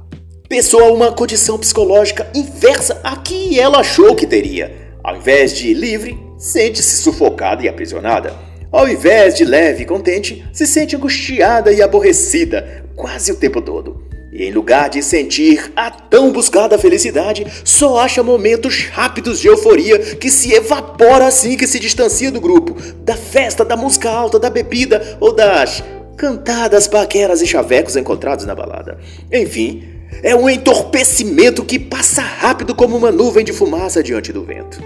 pessoa 0.49 0.91
uma 0.91 1.13
condição 1.13 1.57
psicológica 1.57 2.29
inversa 2.35 2.99
a 3.01 3.15
que 3.15 3.57
ela 3.57 3.79
achou 3.79 4.13
que 4.13 4.27
teria. 4.27 4.75
Ao 5.01 5.15
invés 5.15 5.55
de 5.55 5.73
livre, 5.73 6.19
sente-se 6.37 6.97
sufocada 6.97 7.63
e 7.63 7.69
aprisionada. 7.69 8.35
Ao 8.69 8.89
invés 8.89 9.35
de 9.35 9.45
leve 9.45 9.83
e 9.83 9.85
contente, 9.85 10.45
se 10.51 10.67
sente 10.67 10.97
angustiada 10.97 11.71
e 11.71 11.81
aborrecida 11.81 12.84
quase 12.95 13.31
o 13.31 13.35
tempo 13.35 13.61
todo. 13.61 14.03
E 14.31 14.43
em 14.43 14.51
lugar 14.51 14.89
de 14.89 15.01
sentir 15.01 15.71
a 15.75 15.89
tão 15.89 16.31
buscada 16.31 16.77
felicidade, 16.77 17.47
só 17.63 17.99
acha 17.99 18.21
momentos 18.21 18.83
rápidos 18.91 19.39
de 19.39 19.47
euforia 19.47 19.97
que 19.97 20.29
se 20.29 20.53
evapora 20.53 21.25
assim 21.25 21.55
que 21.55 21.65
se 21.65 21.79
distancia 21.79 22.29
do 22.29 22.41
grupo, 22.41 22.75
da 22.99 23.15
festa, 23.15 23.63
da 23.63 23.77
música 23.77 24.09
alta, 24.09 24.37
da 24.37 24.49
bebida 24.49 25.17
ou 25.21 25.33
das 25.33 25.81
cantadas, 26.17 26.87
paqueras 26.87 27.41
e 27.41 27.47
chavecos 27.47 27.95
encontrados 27.95 28.45
na 28.45 28.53
balada. 28.53 28.97
Enfim, 29.31 29.83
é 30.21 30.35
um 30.35 30.49
entorpecimento 30.49 31.63
que 31.63 31.79
passa 31.79 32.21
rápido 32.21 32.75
como 32.75 32.97
uma 32.97 33.11
nuvem 33.11 33.45
de 33.45 33.53
fumaça 33.53 34.03
diante 34.03 34.33
do 34.33 34.43
vento. 34.43 34.83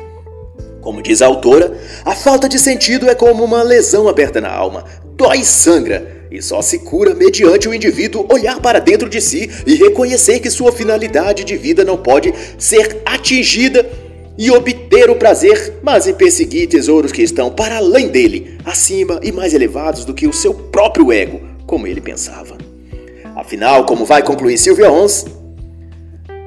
Como 0.90 1.04
diz 1.04 1.22
a 1.22 1.28
autora, 1.28 1.80
a 2.04 2.16
falta 2.16 2.50
de 2.50 2.58
sentido 2.58 3.08
é 3.08 3.14
como 3.14 3.46
uma 3.46 3.62
lesão 3.62 4.10
aberta 4.10 4.42
na 4.42 4.52
alma, 4.52 4.84
dói 5.16 5.42
e 5.42 5.46
sangra, 5.46 6.26
e 6.32 6.42
só 6.42 6.64
se 6.64 6.80
cura 6.80 7.14
mediante 7.14 7.70
o 7.70 7.74
indivíduo 7.76 8.26
olhar 8.28 8.60
para 8.60 8.80
dentro 8.80 9.08
de 9.08 9.22
si 9.22 9.48
e 9.68 9.76
reconhecer 9.76 10.40
que 10.40 10.50
sua 10.50 10.72
finalidade 10.72 11.44
de 11.44 11.56
vida 11.56 11.86
não 11.86 11.96
pode 11.96 12.34
ser 12.58 13.04
atingida 13.06 13.88
e 14.36 14.50
obter 14.50 15.12
o 15.12 15.16
prazer, 15.16 15.76
mas 15.84 16.08
em 16.08 16.14
perseguir 16.16 16.68
tesouros 16.68 17.12
que 17.12 17.22
estão 17.22 17.52
para 17.52 17.78
além 17.78 18.08
dele, 18.08 18.58
acima 18.66 19.20
e 19.22 19.32
mais 19.32 19.54
elevados 19.54 20.04
do 20.04 20.16
que 20.16 20.26
o 20.26 20.34
seu 20.34 20.56
próprio 20.56 21.14
ego, 21.14 21.40
como 21.68 21.86
ele 21.86 22.02
pensava. 22.02 22.58
Afinal, 23.36 23.86
como 23.86 24.06
vai 24.06 24.24
concluir 24.24 24.58
Silvia 24.58 24.92
Ons, 24.92 25.24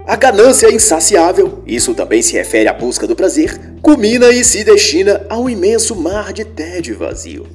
a 0.05 0.17
ganância 0.17 0.69
insaciável, 0.69 1.63
isso 1.65 1.95
também 1.95 2.21
se 2.23 2.33
refere 2.33 2.69
à 2.69 2.73
busca 2.73 3.07
do 3.07 3.15
prazer, 3.15 3.72
culmina 3.83 4.31
e 4.31 4.45
se 4.45 4.65
destina 4.65 5.27
a 5.29 5.37
um 5.37 5.51
imenso 5.51 5.95
mar 5.95 6.33
de 6.33 6.45
tédio 6.45 6.97
vazio. 6.97 7.47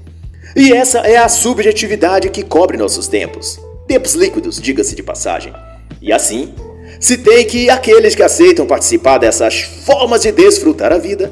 E 0.55 0.73
essa 0.73 0.99
é 0.99 1.17
a 1.17 1.29
subjetividade 1.29 2.29
que 2.29 2.43
cobre 2.43 2.77
nossos 2.77 3.07
tempos. 3.07 3.59
Tempos 3.87 4.13
líquidos, 4.13 4.61
diga-se 4.61 4.95
de 4.95 5.01
passagem. 5.01 5.53
E 6.01 6.11
assim, 6.11 6.53
Citei 6.99 7.45
que 7.45 7.69
aqueles 7.69 8.15
que 8.15 8.23
aceitam 8.23 8.65
participar 8.65 9.19
dessas 9.19 9.61
formas 9.61 10.21
de 10.21 10.31
desfrutar 10.31 10.91
a 10.91 10.97
vida, 10.97 11.31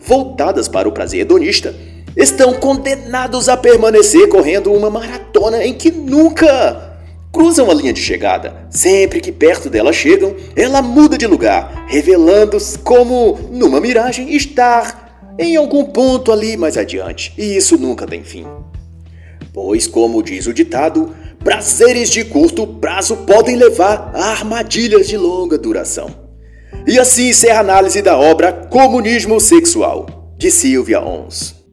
voltadas 0.00 0.66
para 0.66 0.88
o 0.88 0.92
prazer 0.92 1.20
hedonista, 1.20 1.74
estão 2.16 2.54
condenados 2.54 3.48
a 3.48 3.56
permanecer 3.56 4.28
correndo 4.28 4.72
uma 4.72 4.90
maratona 4.90 5.64
em 5.64 5.72
que 5.72 5.90
nunca 5.90 6.93
cruzam 7.34 7.68
a 7.68 7.74
linha 7.74 7.92
de 7.92 8.00
chegada. 8.00 8.68
Sempre 8.70 9.20
que 9.20 9.32
perto 9.32 9.68
dela 9.68 9.92
chegam, 9.92 10.36
ela 10.54 10.80
muda 10.80 11.18
de 11.18 11.26
lugar, 11.26 11.84
revelando 11.88 12.56
como, 12.84 13.36
numa 13.50 13.80
miragem, 13.80 14.34
estar 14.36 15.34
em 15.36 15.56
algum 15.56 15.84
ponto 15.84 16.30
ali 16.30 16.56
mais 16.56 16.78
adiante. 16.78 17.34
E 17.36 17.56
isso 17.56 17.76
nunca 17.76 18.06
tem 18.06 18.22
fim. 18.22 18.46
Pois, 19.52 19.88
como 19.88 20.22
diz 20.22 20.46
o 20.46 20.54
ditado, 20.54 21.12
prazeres 21.42 22.08
de 22.08 22.24
curto 22.24 22.66
prazo 22.66 23.16
podem 23.18 23.56
levar 23.56 24.12
a 24.14 24.26
armadilhas 24.26 25.08
de 25.08 25.16
longa 25.16 25.58
duração. 25.58 26.08
E 26.86 27.00
assim 27.00 27.30
encerra 27.30 27.58
a 27.58 27.60
análise 27.60 28.00
da 28.00 28.16
obra 28.16 28.52
Comunismo 28.52 29.40
Sexual, 29.40 30.34
de 30.38 30.50
Silvia 30.52 31.00
Ons. 31.00 31.63